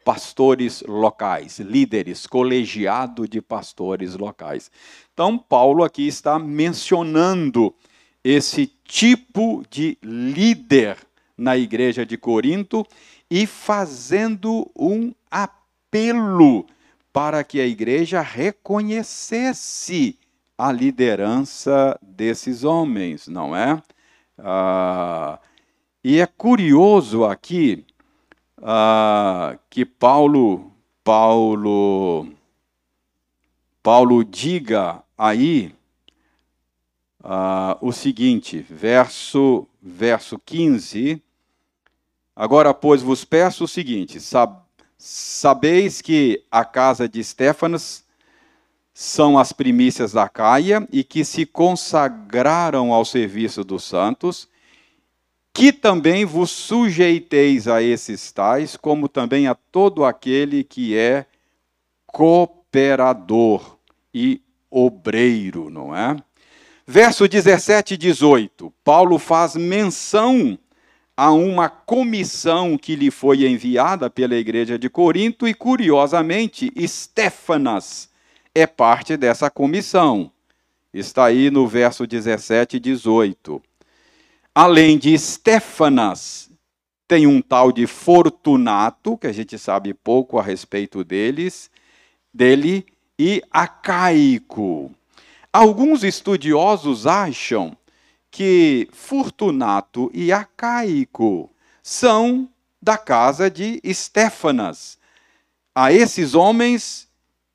pastores 0.10 0.82
locais, 0.88 1.60
líderes, 1.60 2.26
colegiado 2.26 3.28
de 3.28 3.40
pastores 3.40 4.16
locais. 4.16 4.72
Então, 5.14 5.38
Paulo 5.38 5.84
aqui 5.84 6.08
está 6.08 6.40
mencionando 6.40 7.76
esse 8.24 8.66
tipo 8.84 9.64
de 9.70 10.00
líder 10.02 10.98
na 11.38 11.56
igreja 11.56 12.04
de 12.08 12.18
Corinto 12.18 12.84
e 13.30 13.46
fazendo 13.46 14.68
um 14.76 15.14
apelo 15.30 16.66
para 17.14 17.44
que 17.44 17.62
a 17.62 17.68
igreja 17.68 18.20
reconhecesse 18.20 20.18
a 20.58 20.72
liderança 20.72 22.00
desses 22.02 22.64
homens, 22.64 23.28
não 23.28 23.56
é? 23.56 23.80
Ah, 24.40 25.40
e 26.04 26.20
é 26.20 26.26
curioso 26.26 27.26
aqui 27.26 27.86
ah, 28.62 29.58
que 29.70 29.86
Paulo, 29.86 30.72
Paulo, 31.04 32.28
Paulo 33.82 34.24
diga 34.24 35.04
aí 35.18 35.74
ah, 37.24 37.78
o 37.82 37.92
seguinte, 37.92 38.66
verso, 38.70 39.68
verso 39.82 40.40
15. 40.40 41.22
Agora, 42.36 42.74
pois, 42.74 43.02
vos 43.02 43.26
peço 43.26 43.64
o 43.64 43.68
seguinte: 43.68 44.20
sab 44.20 44.70
Sabeis 45.02 46.02
que 46.02 46.44
a 46.52 46.66
casa 46.66 47.08
de 47.08 47.24
Stefanas 47.24 48.04
são 48.94 49.40
as 49.40 49.54
primícias 49.54 50.12
da 50.12 50.28
Caia 50.28 50.86
e 50.92 51.06
que 51.06 51.24
se 51.24 51.46
consagraram 51.46 52.92
ao 52.92 53.06
serviço 53.06 53.64
dos 53.64 53.86
santos, 53.86 54.50
que 55.60 55.74
também 55.74 56.24
vos 56.24 56.52
sujeiteis 56.52 57.68
a 57.68 57.84
esses 57.84 58.32
tais, 58.32 58.78
como 58.78 59.10
também 59.10 59.46
a 59.46 59.54
todo 59.54 60.06
aquele 60.06 60.64
que 60.64 60.96
é 60.98 61.26
cooperador 62.08 63.78
e 64.14 64.42
obreiro, 64.72 65.70
não 65.70 65.94
é? 65.94 66.16
Verso 66.88 67.28
17 67.28 67.96
e 67.96 67.98
18, 67.98 68.74
Paulo 68.86 69.20
faz 69.20 69.58
menção 69.58 70.58
a 71.18 71.34
uma 71.34 71.68
comissão 71.68 72.78
que 72.78 72.96
lhe 72.96 73.12
foi 73.12 73.46
enviada 73.46 74.10
pela 74.10 74.36
igreja 74.36 74.80
de 74.80 74.90
Corinto 74.90 75.46
e, 75.46 75.54
curiosamente, 75.54 76.72
Estéfanas 76.74 78.10
é 78.56 78.66
parte 78.66 79.18
dessa 79.18 79.50
comissão. 79.50 80.32
Está 80.94 81.26
aí 81.26 81.52
no 81.52 81.68
verso 81.68 82.08
17 82.08 82.78
e 82.78 82.80
18. 82.80 83.62
Além 84.54 84.98
de 84.98 85.14
Estéfanas, 85.14 86.50
tem 87.08 87.26
um 87.26 87.42
tal 87.42 87.72
de 87.72 87.88
Fortunato, 87.88 89.18
que 89.18 89.28
a 89.28 89.32
gente 89.32 89.58
sabe 89.58 89.94
pouco 89.94 90.38
a 90.38 90.44
respeito 90.44 91.04
deles, 91.04 91.72
dele, 92.34 92.86
e 93.18 93.42
Acaico. 93.52 94.92
Alguns 95.52 96.04
estudiosos 96.04 97.06
acham 97.08 97.76
que 98.32 98.88
Fortunato 98.92 100.12
e 100.14 100.32
Acaico 100.32 101.50
são 101.82 102.48
da 102.82 102.98
casa 102.98 103.50
de 103.50 103.80
Estéfanas. 103.84 104.98
A 105.74 105.92
esses 105.92 106.36
homens 106.36 107.08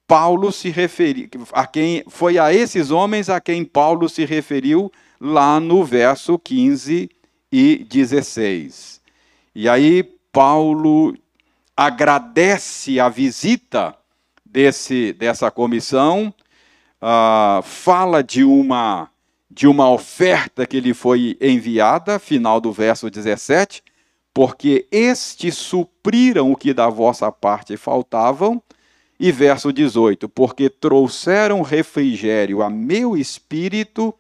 Paulo 0.07 0.53
se 0.53 0.69
referiu, 0.69 1.29
a 1.53 1.67
quem 1.67 2.05
foi 2.09 2.39
a 2.39 2.53
esses 2.53 2.91
homens 2.91 3.31
a 3.31 3.41
quem 3.41 3.65
Paulo 3.65 4.09
se 4.09 4.25
referiu 4.25 4.93
lá 5.21 5.59
no 5.61 5.85
verso 5.85 6.39
15 6.39 7.11
e 7.51 7.87
16. 7.89 9.01
E 9.55 9.69
aí 9.69 10.03
Paulo 10.33 11.17
agradece 11.77 12.99
a 12.99 13.09
visita 13.09 13.95
desse, 14.45 15.13
dessa 15.13 15.51
comissão, 15.51 16.33
uh, 17.03 17.63
fala 17.63 18.23
de 18.23 18.45
uma, 18.45 19.11
de 19.51 19.67
uma 19.67 19.91
oferta 19.91 20.67
que 20.67 20.81
lhe 20.81 20.95
foi 20.95 21.37
enviada, 21.41 22.19
final 22.19 22.61
do 22.61 22.73
verso 22.73 23.11
17, 23.11 23.83
porque 24.33 24.87
estes 24.91 25.57
supriram 25.57 26.51
o 26.51 26.57
que 26.57 26.75
da 26.75 26.89
vossa 26.89 27.31
parte 27.31 27.77
faltavam, 27.77 28.63
e 29.19 29.31
verso 29.31 29.73
18: 29.73 30.29
Porque 30.29 30.69
trouxeram 30.69 31.63
refrigério 31.63 32.63
a 32.63 32.69
meu 32.69 33.17
espírito 33.17 34.15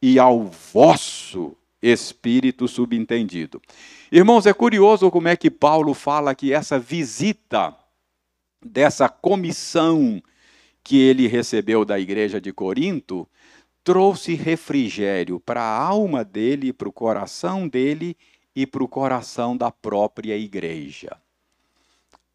e 0.00 0.18
ao 0.18 0.44
vosso 0.44 1.56
espírito 1.82 2.66
subentendido. 2.66 3.60
Irmãos, 4.10 4.46
é 4.46 4.52
curioso 4.52 5.10
como 5.10 5.28
é 5.28 5.36
que 5.36 5.50
Paulo 5.50 5.94
fala 5.94 6.34
que 6.34 6.52
essa 6.52 6.78
visita 6.78 7.76
dessa 8.64 9.08
comissão 9.08 10.22
que 10.82 10.98
ele 10.98 11.26
recebeu 11.26 11.84
da 11.84 11.98
igreja 11.98 12.40
de 12.40 12.52
Corinto 12.52 13.28
trouxe 13.84 14.34
refrigério 14.34 15.40
para 15.40 15.62
a 15.62 15.78
alma 15.78 16.24
dele, 16.24 16.72
para 16.72 16.88
o 16.88 16.92
coração 16.92 17.68
dele 17.68 18.16
e 18.54 18.66
para 18.66 18.82
o 18.82 18.88
coração 18.88 19.56
da 19.56 19.70
própria 19.70 20.36
igreja. 20.36 21.16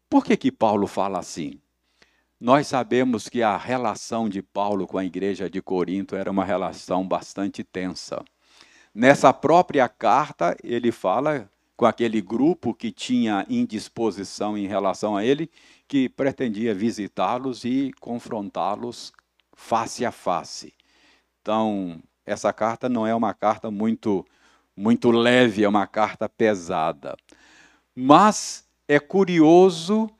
Por 0.08 0.24
que 0.24 0.36
que 0.36 0.52
Paulo 0.52 0.86
fala 0.86 1.18
assim? 1.18 1.60
Nós 2.44 2.66
sabemos 2.66 3.26
que 3.26 3.42
a 3.42 3.56
relação 3.56 4.28
de 4.28 4.42
Paulo 4.42 4.86
com 4.86 4.98
a 4.98 5.04
igreja 5.06 5.48
de 5.48 5.62
Corinto 5.62 6.14
era 6.14 6.30
uma 6.30 6.44
relação 6.44 7.08
bastante 7.08 7.64
tensa. 7.64 8.22
Nessa 8.94 9.32
própria 9.32 9.88
carta, 9.88 10.54
ele 10.62 10.92
fala 10.92 11.50
com 11.74 11.86
aquele 11.86 12.20
grupo 12.20 12.74
que 12.74 12.92
tinha 12.92 13.46
indisposição 13.48 14.58
em 14.58 14.66
relação 14.66 15.16
a 15.16 15.24
ele, 15.24 15.50
que 15.88 16.06
pretendia 16.06 16.74
visitá-los 16.74 17.64
e 17.64 17.90
confrontá-los 17.98 19.10
face 19.54 20.04
a 20.04 20.12
face. 20.12 20.74
Então, 21.40 21.98
essa 22.26 22.52
carta 22.52 22.90
não 22.90 23.06
é 23.06 23.14
uma 23.14 23.32
carta 23.32 23.70
muito 23.70 24.22
muito 24.76 25.10
leve, 25.10 25.64
é 25.64 25.68
uma 25.68 25.86
carta 25.86 26.28
pesada. 26.28 27.16
Mas 27.96 28.68
é 28.86 29.00
curioso 29.00 30.10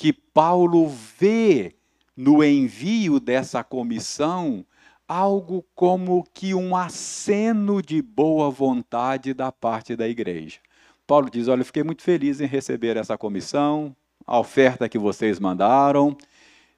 que 0.00 0.14
Paulo 0.14 0.88
vê 0.88 1.74
no 2.16 2.42
envio 2.42 3.20
dessa 3.20 3.62
comissão 3.62 4.64
algo 5.06 5.62
como 5.74 6.26
que 6.32 6.54
um 6.54 6.74
aceno 6.74 7.82
de 7.82 8.00
boa 8.00 8.48
vontade 8.50 9.34
da 9.34 9.52
parte 9.52 9.94
da 9.94 10.08
igreja. 10.08 10.58
Paulo 11.06 11.28
diz: 11.28 11.48
Olha, 11.48 11.60
eu 11.60 11.66
fiquei 11.66 11.82
muito 11.82 12.00
feliz 12.00 12.40
em 12.40 12.46
receber 12.46 12.96
essa 12.96 13.18
comissão, 13.18 13.94
a 14.26 14.38
oferta 14.38 14.88
que 14.88 14.98
vocês 14.98 15.38
mandaram, 15.38 16.16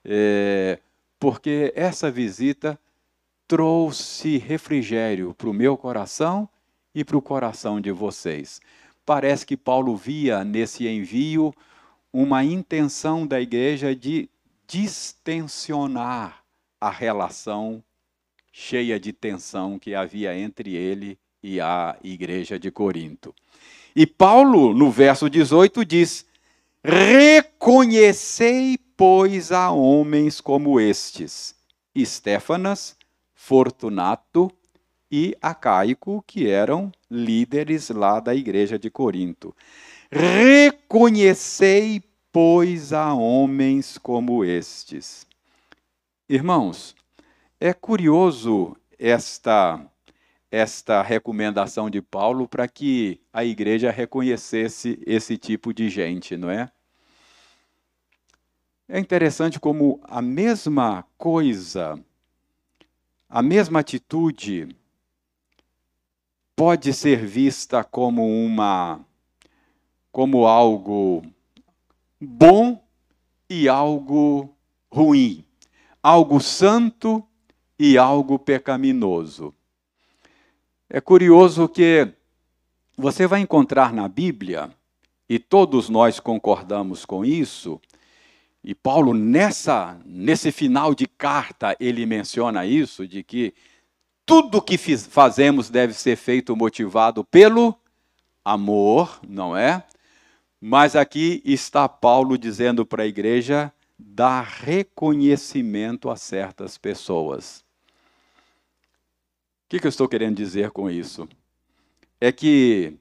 é, 0.04 0.80
porque 1.20 1.72
essa 1.76 2.10
visita 2.10 2.76
trouxe 3.46 4.36
refrigério 4.36 5.32
para 5.32 5.48
o 5.48 5.54
meu 5.54 5.76
coração 5.76 6.48
e 6.92 7.04
para 7.04 7.16
o 7.16 7.22
coração 7.22 7.80
de 7.80 7.92
vocês. 7.92 8.60
Parece 9.06 9.46
que 9.46 9.56
Paulo 9.56 9.94
via 9.94 10.42
nesse 10.42 10.88
envio 10.88 11.54
uma 12.12 12.44
intenção 12.44 13.26
da 13.26 13.40
igreja 13.40 13.96
de 13.96 14.28
distensionar 14.66 16.42
a 16.80 16.90
relação 16.90 17.82
cheia 18.52 19.00
de 19.00 19.12
tensão 19.12 19.78
que 19.78 19.94
havia 19.94 20.36
entre 20.36 20.74
ele 20.74 21.18
e 21.42 21.60
a 21.60 21.96
igreja 22.02 22.58
de 22.58 22.70
Corinto. 22.70 23.34
E 23.96 24.06
Paulo, 24.06 24.74
no 24.74 24.90
verso 24.90 25.28
18, 25.30 25.84
diz: 25.84 26.26
Reconhecei, 26.84 28.78
pois, 28.96 29.52
a 29.52 29.70
homens 29.70 30.40
como 30.40 30.80
estes, 30.80 31.54
Estéfanas, 31.94 32.96
Fortunato 33.34 34.50
e 35.10 35.36
Acaico, 35.42 36.24
que 36.26 36.48
eram 36.48 36.90
líderes 37.10 37.90
lá 37.90 38.18
da 38.20 38.34
igreja 38.34 38.78
de 38.78 38.90
Corinto. 38.90 39.54
Reconhecei, 40.14 42.02
pois, 42.30 42.92
a 42.92 43.14
homens 43.14 43.96
como 43.96 44.44
estes. 44.44 45.26
Irmãos, 46.28 46.94
é 47.58 47.72
curioso 47.72 48.76
esta 48.98 49.82
esta 50.50 51.00
recomendação 51.00 51.88
de 51.88 52.02
Paulo 52.02 52.46
para 52.46 52.68
que 52.68 53.22
a 53.32 53.42
igreja 53.42 53.90
reconhecesse 53.90 55.02
esse 55.06 55.38
tipo 55.38 55.72
de 55.72 55.88
gente, 55.88 56.36
não 56.36 56.50
é? 56.50 56.70
É 58.86 58.98
interessante 58.98 59.58
como 59.58 59.98
a 60.04 60.20
mesma 60.20 61.06
coisa, 61.16 61.98
a 63.30 63.40
mesma 63.40 63.80
atitude 63.80 64.76
pode 66.54 66.92
ser 66.92 67.24
vista 67.24 67.82
como 67.82 68.28
uma 68.28 69.02
como 70.12 70.46
algo 70.46 71.24
bom 72.20 72.84
e 73.48 73.68
algo 73.68 74.54
ruim, 74.90 75.44
algo 76.02 76.38
santo 76.38 77.26
e 77.78 77.96
algo 77.96 78.38
pecaminoso. 78.38 79.54
É 80.88 81.00
curioso 81.00 81.66
que 81.66 82.06
você 82.96 83.26
vai 83.26 83.40
encontrar 83.40 83.92
na 83.94 84.06
Bíblia, 84.06 84.70
e 85.26 85.38
todos 85.38 85.88
nós 85.88 86.20
concordamos 86.20 87.06
com 87.06 87.24
isso, 87.24 87.80
e 88.62 88.74
Paulo 88.74 89.14
nessa 89.14 89.98
nesse 90.04 90.52
final 90.52 90.94
de 90.94 91.06
carta 91.06 91.74
ele 91.80 92.04
menciona 92.04 92.66
isso 92.66 93.08
de 93.08 93.24
que 93.24 93.54
tudo 94.26 94.62
que 94.62 94.76
fazemos 94.76 95.70
deve 95.70 95.94
ser 95.94 96.16
feito 96.16 96.54
motivado 96.54 97.24
pelo 97.24 97.74
amor, 98.44 99.18
não 99.26 99.56
é? 99.56 99.82
Mas 100.64 100.94
aqui 100.94 101.42
está 101.44 101.88
Paulo 101.88 102.38
dizendo 102.38 102.86
para 102.86 103.02
a 103.02 103.06
igreja 103.06 103.72
dar 103.98 104.42
reconhecimento 104.42 106.08
a 106.08 106.14
certas 106.14 106.78
pessoas. 106.78 107.64
O 109.64 109.70
que, 109.70 109.80
que 109.80 109.86
eu 109.88 109.88
estou 109.88 110.08
querendo 110.08 110.36
dizer 110.36 110.70
com 110.70 110.88
isso? 110.88 111.28
É 112.20 112.30
que 112.30 112.96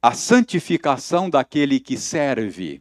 a 0.00 0.14
santificação 0.14 1.28
daquele 1.28 1.78
que 1.78 1.98
serve, 1.98 2.80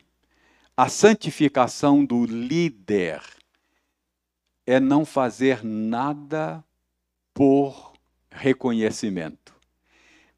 a 0.77 0.87
santificação 0.87 2.05
do 2.05 2.25
líder, 2.25 3.21
é 4.65 4.79
não 4.79 5.03
fazer 5.03 5.65
nada 5.65 6.63
por 7.33 7.91
reconhecimento 8.31 9.56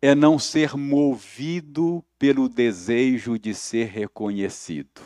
é 0.02 0.16
não 0.16 0.40
ser 0.40 0.76
movido 0.76 2.04
pelo 2.18 2.48
desejo 2.48 3.38
de 3.38 3.54
ser 3.54 3.88
reconhecido. 3.88 5.02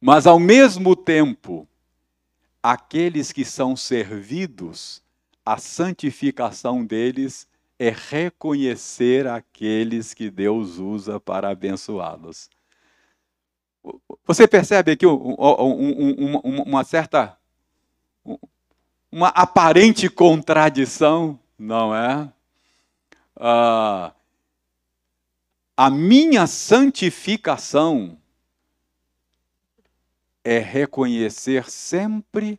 Mas, 0.00 0.26
ao 0.26 0.38
mesmo 0.38 0.94
tempo, 0.94 1.66
aqueles 2.62 3.32
que 3.32 3.44
são 3.44 3.76
servidos, 3.76 5.02
a 5.44 5.58
santificação 5.58 6.84
deles 6.84 7.48
é 7.78 7.90
reconhecer 7.90 9.26
aqueles 9.26 10.14
que 10.14 10.30
Deus 10.30 10.78
usa 10.78 11.18
para 11.18 11.48
abençoá-los. 11.48 12.48
Você 14.24 14.46
percebe 14.46 14.92
aqui 14.92 15.06
uma 15.06 16.84
certa, 16.84 17.38
uma 19.10 19.28
aparente 19.28 20.08
contradição, 20.08 21.38
não 21.58 21.94
é? 21.94 22.30
Ah, 23.38 24.12
a 25.76 25.90
minha 25.90 26.46
santificação 26.46 28.18
é 30.42 30.58
reconhecer 30.58 31.70
sempre 31.70 32.58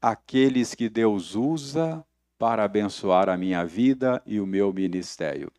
aqueles 0.00 0.74
que 0.74 0.88
Deus 0.88 1.34
usa 1.34 2.04
para 2.38 2.64
abençoar 2.64 3.28
a 3.28 3.36
minha 3.36 3.64
vida 3.64 4.22
e 4.26 4.40
o 4.40 4.46
meu 4.46 4.72
ministério. 4.72 5.50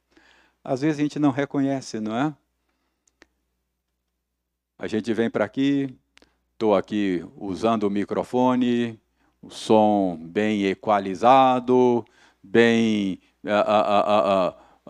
Às 0.64 0.82
vezes 0.82 1.00
a 1.00 1.02
gente 1.04 1.18
não 1.20 1.32
reconhece, 1.32 2.00
não 2.00 2.16
é? 2.16 2.36
A 4.78 4.88
gente 4.88 5.14
vem 5.14 5.30
para 5.30 5.46
aqui, 5.46 5.96
estou 6.54 6.76
aqui 6.76 7.26
usando 7.36 7.84
o 7.84 7.90
microfone, 7.90 9.00
o 9.42 9.50
som 9.50 10.18
bem 10.20 10.66
equalizado, 10.66 12.06
bem 12.44 13.20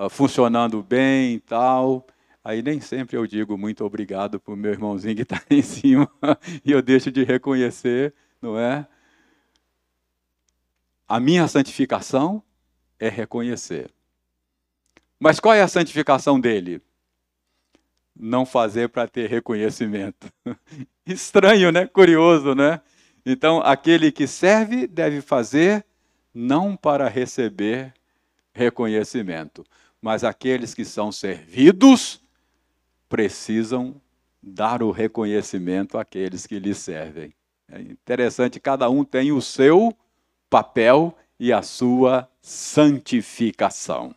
funcionando 0.10 0.82
bem 0.84 1.36
e 1.36 1.40
tal. 1.40 2.06
Aí 2.44 2.62
nem 2.62 2.82
sempre 2.82 3.16
eu 3.16 3.28
digo 3.28 3.58
muito 3.58 3.86
obrigado 3.86 4.40
para 4.40 4.54
o 4.54 4.58
meu 4.58 4.72
irmãozinho 4.72 5.16
que 5.16 5.22
está 5.22 5.42
em 5.50 5.62
cima 5.62 6.10
e 6.66 6.72
eu 6.72 6.82
deixo 6.82 7.12
de 7.12 7.24
reconhecer, 7.24 8.14
não 8.42 8.58
é? 8.58 8.88
A 11.08 11.20
minha 11.20 11.48
santificação 11.48 12.42
é 13.00 13.10
reconhecer. 13.10 13.92
Mas 15.20 15.40
qual 15.40 15.54
é 15.54 15.62
a 15.62 15.68
santificação 15.68 16.40
dele? 16.40 16.82
Não 18.16 18.46
fazer 18.46 18.90
para 18.90 19.08
ter 19.08 19.30
reconhecimento. 19.30 20.32
Estranho, 21.06 21.72
né? 21.72 21.86
Curioso, 21.86 22.56
né? 22.56 22.82
Então, 23.26 23.60
aquele 23.60 24.12
que 24.12 24.26
serve 24.26 24.88
deve 24.88 25.22
fazer 25.22 25.86
não 26.34 26.76
para 26.76 27.08
receber 27.08 27.94
reconhecimento, 28.54 29.66
mas 30.02 30.24
aqueles 30.24 30.74
que 30.74 30.86
são 30.86 31.12
servidos 31.12 32.22
precisam 33.08 33.96
dar 34.42 34.82
o 34.82 34.92
reconhecimento 34.92 35.98
àqueles 35.98 36.48
que 36.48 36.60
lhe 36.60 36.74
servem. 36.74 37.34
É 37.70 37.80
interessante, 37.80 38.60
cada 38.60 38.90
um 38.90 39.04
tem 39.04 39.32
o 39.32 39.42
seu 39.42 39.96
papel 40.50 41.16
e 41.40 41.54
a 41.54 41.62
sua 41.62 42.30
santificação. 42.42 44.14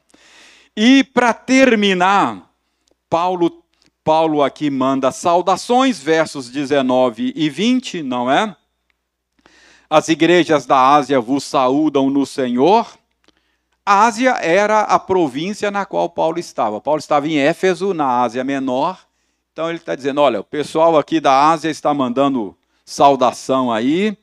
E 0.76 1.05
para 1.05 1.32
terminar, 1.32 2.51
Paulo 3.09 3.64
Paulo 4.05 4.43
aqui 4.43 4.68
manda 4.68 5.11
saudações, 5.11 5.99
versos 5.99 6.51
19 6.51 7.32
e 7.35 7.49
20, 7.49 8.03
não 8.03 8.30
é? 8.30 8.55
As 9.89 10.09
igrejas 10.11 10.66
da 10.66 10.95
Ásia 10.95 11.18
vos 11.18 11.43
saúdam 11.43 12.11
no 12.11 12.26
Senhor. 12.26 12.87
Ásia 13.85 14.39
era 14.41 14.80
a 14.80 14.99
província 14.99 15.70
na 15.70 15.85
qual 15.85 16.09
Paulo 16.09 16.39
estava. 16.39 16.80
Paulo 16.80 16.99
estava 16.99 17.28
em 17.28 17.39
Éfeso, 17.39 17.93
na 17.93 18.22
Ásia 18.22 18.43
Menor. 18.43 18.99
Então 19.53 19.68
ele 19.68 19.78
está 19.78 19.95
dizendo: 19.95 20.20
olha, 20.20 20.41
o 20.41 20.45
pessoal 20.45 20.99
aqui 20.99 21.20
da 21.20 21.51
Ásia 21.51 21.70
está 21.70 21.93
mandando 21.93 22.57
saudação 22.85 23.72
aí. 23.72 24.16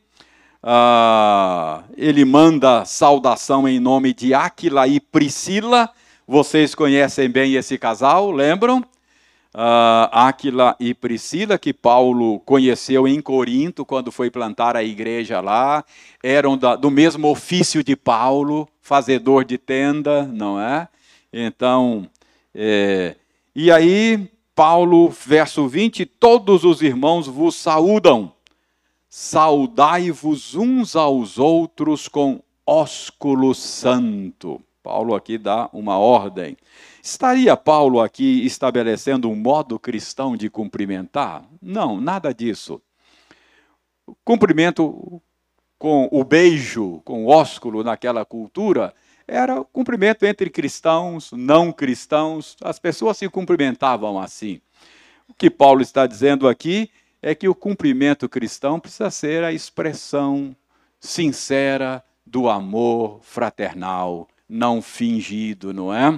Ah, 0.64 1.84
ele 1.98 2.24
manda 2.24 2.86
saudação 2.86 3.68
em 3.68 3.80
nome 3.80 4.14
de 4.14 4.34
Áquila 4.34 4.88
e 4.88 5.00
Priscila. 5.00 5.90
Vocês 6.28 6.74
conhecem 6.76 7.30
bem 7.30 7.56
esse 7.56 7.78
casal, 7.78 8.32
lembram? 8.32 8.86
uh, 9.56 10.08
Áquila 10.12 10.76
e 10.80 10.94
Priscila, 10.94 11.58
que 11.58 11.74
Paulo 11.74 12.40
conheceu 12.42 13.08
em 13.08 13.22
Corinto, 13.22 13.86
quando 13.86 14.12
foi 14.12 14.30
plantar 14.30 14.76
a 14.76 14.84
igreja 14.84 15.40
lá, 15.42 15.84
eram 16.24 16.58
da, 16.58 16.76
do 16.76 16.90
mesmo 16.90 17.28
ofício 17.30 17.84
de 17.84 17.96
Paulo, 17.96 18.68
fazedor 18.82 19.46
de 19.46 19.58
tenda, 19.58 20.24
não 20.24 20.60
é? 20.60 20.88
Então, 21.32 22.10
é, 22.54 23.16
e 23.56 23.72
aí, 23.72 24.30
Paulo, 24.54 25.10
verso 25.10 25.68
20: 25.68 26.06
Todos 26.06 26.64
os 26.64 26.82
irmãos 26.82 27.28
vos 27.28 27.56
saúdam, 27.56 28.34
saudai-vos 29.08 30.56
uns 30.56 30.96
aos 30.96 31.38
outros 31.38 32.08
com 32.08 32.42
ósculo 32.66 33.54
santo. 33.54 34.62
Paulo 34.84 35.14
aqui 35.14 35.38
dá 35.38 35.70
uma 35.72 35.98
ordem. 35.98 36.58
Estaria 37.04 37.56
Paulo 37.56 38.02
aqui 38.02 38.46
estabelecendo 38.46 39.30
um 39.30 39.36
modo 39.36 39.80
cristão 39.80 40.36
de 40.36 40.50
cumprimentar? 40.50 41.46
Não, 41.62 42.02
nada 42.02 42.34
disso. 42.34 42.82
cumprimento 44.26 45.22
com 45.82 46.08
o 46.12 46.24
beijo, 46.24 47.02
com 47.04 47.26
o 47.26 47.28
ósculo 47.28 47.84
naquela 47.84 48.24
cultura, 48.24 48.94
era 49.28 49.64
cumprimento 49.64 50.24
entre 50.28 50.48
cristãos, 50.48 51.32
não 51.32 51.72
cristãos, 51.72 52.56
as 52.62 52.78
pessoas 52.78 53.18
se 53.18 53.28
cumprimentavam 53.28 54.20
assim. 54.20 54.62
O 55.28 55.34
que 55.34 55.50
Paulo 55.50 55.82
está 55.82 56.06
dizendo 56.06 56.48
aqui 56.48 56.92
é 57.20 57.34
que 57.34 57.50
o 57.50 57.56
cumprimento 57.56 58.30
cristão 58.30 58.80
precisa 58.80 59.10
ser 59.10 59.44
a 59.44 59.52
expressão 59.52 60.56
sincera 61.00 62.04
do 62.24 62.48
amor 62.48 63.20
fraternal, 63.24 64.28
não 64.48 64.84
fingido, 64.84 65.74
não 65.74 65.92
é? 65.92 66.16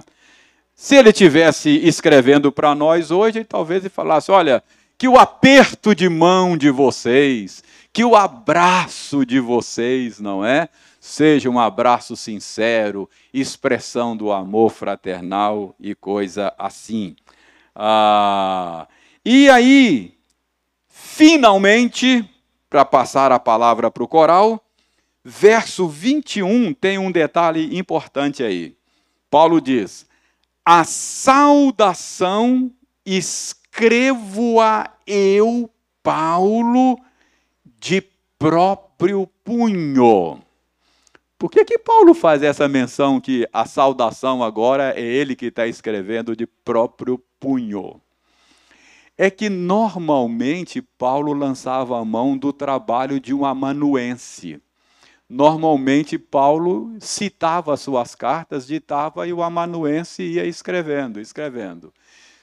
Se 0.76 0.97
ele 0.97 1.14
tivesse 1.14 1.70
escrevendo 1.70 2.51
para 2.51 2.76
nós 2.76 3.11
hoje, 3.11 3.45
talvez 3.45 3.82
ele 3.82 3.89
falasse: 3.89 4.30
olha, 4.30 4.61
que 4.97 5.07
o 5.07 5.18
aperto 5.18 5.95
de 5.95 6.09
mão 6.09 6.57
de 6.57 6.70
vocês, 6.70 7.64
que 7.94 8.04
o 8.04 8.16
abraço 8.16 9.24
de 9.24 9.39
vocês, 9.39 10.20
não 10.20 10.44
é? 10.44 10.68
Seja 11.00 11.48
um 11.48 11.60
abraço 11.60 12.18
sincero, 12.18 13.08
expressão 13.32 14.18
do 14.18 14.32
amor 14.32 14.72
fraternal 14.72 15.76
e 15.80 15.94
coisa 15.94 16.52
assim. 16.58 17.16
Ah, 17.76 18.88
e 19.24 19.48
aí, 19.48 20.18
finalmente, 20.89 22.28
para 22.68 22.84
passar 22.84 23.32
a 23.32 23.38
palavra 23.38 23.91
para 23.91 24.04
o 24.04 24.08
coral, 24.08 24.66
verso 25.24 25.88
21 25.88 26.74
tem 26.74 26.98
um 26.98 27.12
detalhe 27.12 27.78
importante 27.78 28.41
aí. 28.41 28.76
Paulo 29.30 29.62
diz: 29.62 30.08
a 30.66 30.84
saudação 30.84 32.72
escrevo-a 33.06 34.89
eu, 35.06 35.70
Paulo, 36.02 36.98
de 37.84 38.02
próprio 38.40 39.28
punho. 39.44 40.42
Por 41.38 41.52
que, 41.52 41.66
que 41.66 41.78
Paulo 41.78 42.14
faz 42.14 42.42
essa 42.42 42.66
menção 42.70 43.20
que 43.20 43.46
a 43.52 43.66
saudação 43.66 44.42
agora 44.42 44.94
é 44.98 45.02
ele 45.02 45.36
que 45.36 45.48
está 45.48 45.68
escrevendo 45.68 46.34
de 46.34 46.48
próprio 46.48 47.22
punho? 47.38 48.00
É 49.18 49.30
que 49.30 49.50
normalmente 49.50 50.82
Paulo 50.82 51.34
lançava 51.34 52.00
a 52.00 52.06
mão 52.06 52.38
do 52.38 52.54
trabalho 52.54 53.20
de 53.20 53.34
um 53.34 53.46
amanuense 53.46 54.62
normalmente 55.34 56.20
Paulo 56.20 56.96
citava 57.00 57.76
suas 57.76 58.14
cartas, 58.14 58.68
ditava 58.68 59.28
e 59.28 59.34
o 59.34 59.42
amanuense 59.42 60.22
ia 60.22 60.46
escrevendo, 60.46 61.20
escrevendo. 61.20 61.92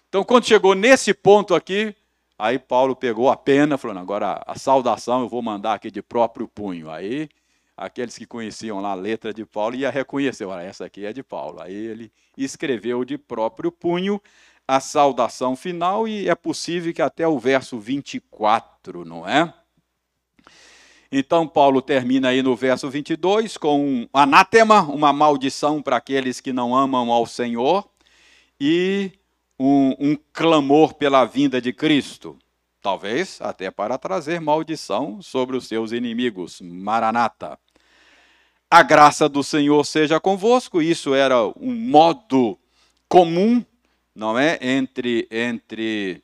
Então, 0.09 0.24
quando 0.24 0.45
chegou 0.45 0.74
nesse 0.74 1.14
ponto 1.14 1.55
aqui, 1.55 1.95
aí 2.41 2.59
Paulo 2.59 2.97
pegou 2.97 3.30
a 3.30 3.36
pena, 3.36 3.78
falando: 3.78 3.99
agora 3.99 4.43
a 4.47 4.59
saudação 4.59 5.22
eu 5.22 5.28
vou 5.28 5.43
mandar 5.43 5.74
aqui 5.74 5.91
de 5.91 6.03
próprio 6.03 6.49
punho. 6.49 6.91
Aí 6.91 7.28
aqueles 7.76 8.18
que 8.18 8.26
conheciam 8.26 8.80
lá 8.80 8.93
a 8.93 8.95
letra 8.95 9.32
de 9.32 9.45
Paulo 9.45 9.76
ia 9.76 9.91
reconhecer: 9.91 10.45
olha, 10.45 10.62
essa 10.62 10.84
aqui 10.84 11.05
é 11.05 11.12
de 11.12 11.22
Paulo. 11.22 11.61
Aí 11.61 11.74
ele 11.74 12.12
escreveu 12.36 13.05
de 13.05 13.18
próprio 13.18 13.70
punho 13.70 14.20
a 14.66 14.78
saudação 14.78 15.57
final, 15.57 16.07
e 16.07 16.28
é 16.28 16.34
possível 16.34 16.95
que 16.95 17.03
até 17.03 17.26
o 17.26 17.38
verso 17.41 17.76
24, 17.76 19.05
não 19.05 19.28
é? 19.28 19.53
Então, 21.11 21.49
Paulo 21.49 21.82
termina 21.82 22.28
aí 22.28 22.41
no 22.41 22.55
verso 22.55 22.88
22 22.88 23.57
com 23.57 23.84
um 23.84 24.09
anátema, 24.12 24.82
uma 24.82 25.12
maldição 25.12 25.82
para 25.82 25.97
aqueles 25.97 26.41
que 26.41 26.53
não 26.53 26.72
amam 26.72 27.11
ao 27.11 27.26
Senhor, 27.26 27.84
e 28.61 29.11
um, 29.62 29.94
um 30.00 30.16
clamor 30.32 30.94
pela 30.94 31.26
vinda 31.26 31.61
de 31.61 31.70
Cristo. 31.70 32.38
Talvez 32.80 33.38
até 33.42 33.70
para 33.70 33.98
trazer 33.98 34.40
maldição 34.40 35.20
sobre 35.20 35.54
os 35.54 35.68
seus 35.68 35.92
inimigos. 35.92 36.62
Maranata. 36.62 37.58
A 38.70 38.82
graça 38.82 39.28
do 39.28 39.44
Senhor 39.44 39.84
seja 39.84 40.18
convosco. 40.18 40.80
Isso 40.80 41.12
era 41.14 41.36
um 41.61 41.74
modo 41.74 42.58
comum, 43.06 43.62
não 44.14 44.38
é, 44.38 44.58
entre 44.62 45.28
entre 45.30 46.22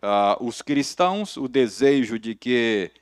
uh, 0.00 0.44
os 0.46 0.62
cristãos, 0.62 1.36
o 1.36 1.48
desejo 1.48 2.20
de 2.20 2.36
que 2.36 2.92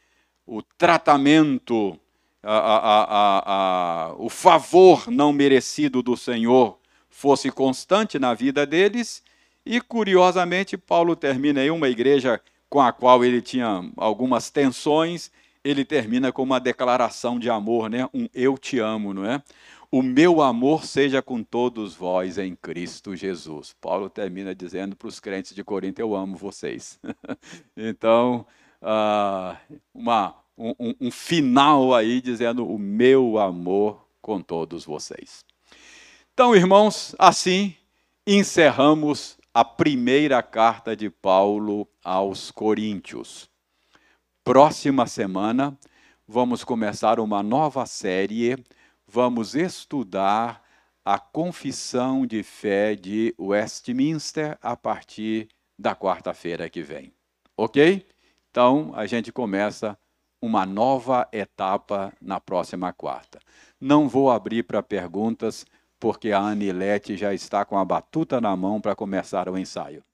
o 0.47 0.63
tratamento, 0.63 1.99
a, 2.43 4.09
a, 4.09 4.15
o 4.17 4.31
favor 4.31 5.11
não 5.11 5.31
merecido 5.31 6.03
do 6.03 6.17
Senhor 6.17 6.79
fosse 7.11 7.51
constante 7.51 8.19
na 8.19 8.33
vida 8.33 8.65
deles. 8.65 9.23
E, 9.67 9.81
curiosamente, 9.81 10.77
Paulo 10.77 11.17
termina 11.17 11.61
aí 11.61 11.71
uma 11.71 11.89
igreja 11.89 12.41
com 12.69 12.81
a 12.81 12.93
qual 12.93 13.25
ele 13.25 13.41
tinha 13.41 13.91
algumas 13.97 14.51
tensões, 14.51 15.31
ele 15.63 15.85
termina 15.85 16.33
com 16.33 16.43
uma 16.43 16.61
declaração 16.61 17.39
de 17.39 17.49
amor, 17.49 17.89
né? 17.89 18.09
um 18.13 18.29
eu 18.35 18.59
te 18.59 18.79
amo, 18.79 19.15
não 19.15 19.25
é? 19.25 19.43
O 19.91 20.03
meu 20.03 20.43
amor 20.43 20.85
seja 20.85 21.23
com 21.23 21.43
todos 21.43 21.95
vós 21.95 22.37
em 22.37 22.57
Cristo 22.57 23.15
Jesus. 23.15 23.77
Paulo 23.81 24.11
termina 24.11 24.53
dizendo 24.53 24.97
para 24.97 25.07
os 25.07 25.21
crentes 25.21 25.55
de 25.55 25.63
Corinto: 25.63 26.01
Eu 26.01 26.17
amo 26.17 26.37
vocês. 26.37 26.99
então, 27.77 28.45
uh, 28.83 29.57
uma, 29.95 30.35
um, 30.59 30.95
um 31.01 31.11
final 31.13 31.95
aí 31.95 32.21
dizendo 32.21 32.69
o 32.69 32.77
meu 32.77 33.39
amor 33.39 34.05
com 34.21 34.41
todos 34.41 34.85
vocês. 34.85 35.45
Então, 36.33 36.57
irmãos, 36.57 37.15
assim 37.17 37.77
encerramos 38.27 39.39
a 39.57 39.65
primeira 39.65 40.43
carta 40.43 40.97
de 40.97 41.09
Paulo 41.09 41.89
aos 42.03 42.51
Coríntios. 42.51 43.49
Próxima 44.43 45.07
semana 45.07 45.79
vamos 46.27 46.65
começar 46.65 47.21
uma 47.21 47.41
nova 47.41 47.87
série, 47.87 48.57
vamos 49.07 49.55
estudar 49.55 50.61
a 51.05 51.21
confissão 51.21 52.27
de 52.27 52.43
fé 52.43 52.97
de 52.97 53.33
Westminster 53.39 54.59
a 54.61 54.77
partir 54.77 55.47
da 55.79 55.95
quarta-feira 55.95 56.69
que 56.69 56.83
vem. 56.83 57.13
Ok? 57.57 58.05
Então, 58.51 58.91
a 58.97 59.07
gente 59.07 59.31
começa 59.31 59.97
uma 60.43 60.67
nova 60.67 61.29
etapa 61.33 62.13
na 62.21 62.41
próxima 62.41 62.93
quarta. 62.93 63.39
Não 63.81 64.09
vou 64.09 64.33
abrir 64.33 64.65
para 64.65 64.83
perguntas, 64.83 65.65
porque 65.99 66.33
a 66.33 66.41
Anilete 66.41 67.17
já 67.17 67.33
está 67.33 67.65
com 67.65 67.79
a 67.79 67.85
batuta 67.85 68.41
na 68.41 68.57
mão 68.57 68.81
para 68.81 68.95
começar 68.95 69.49
o 69.49 69.57
ensaio. 69.59 70.05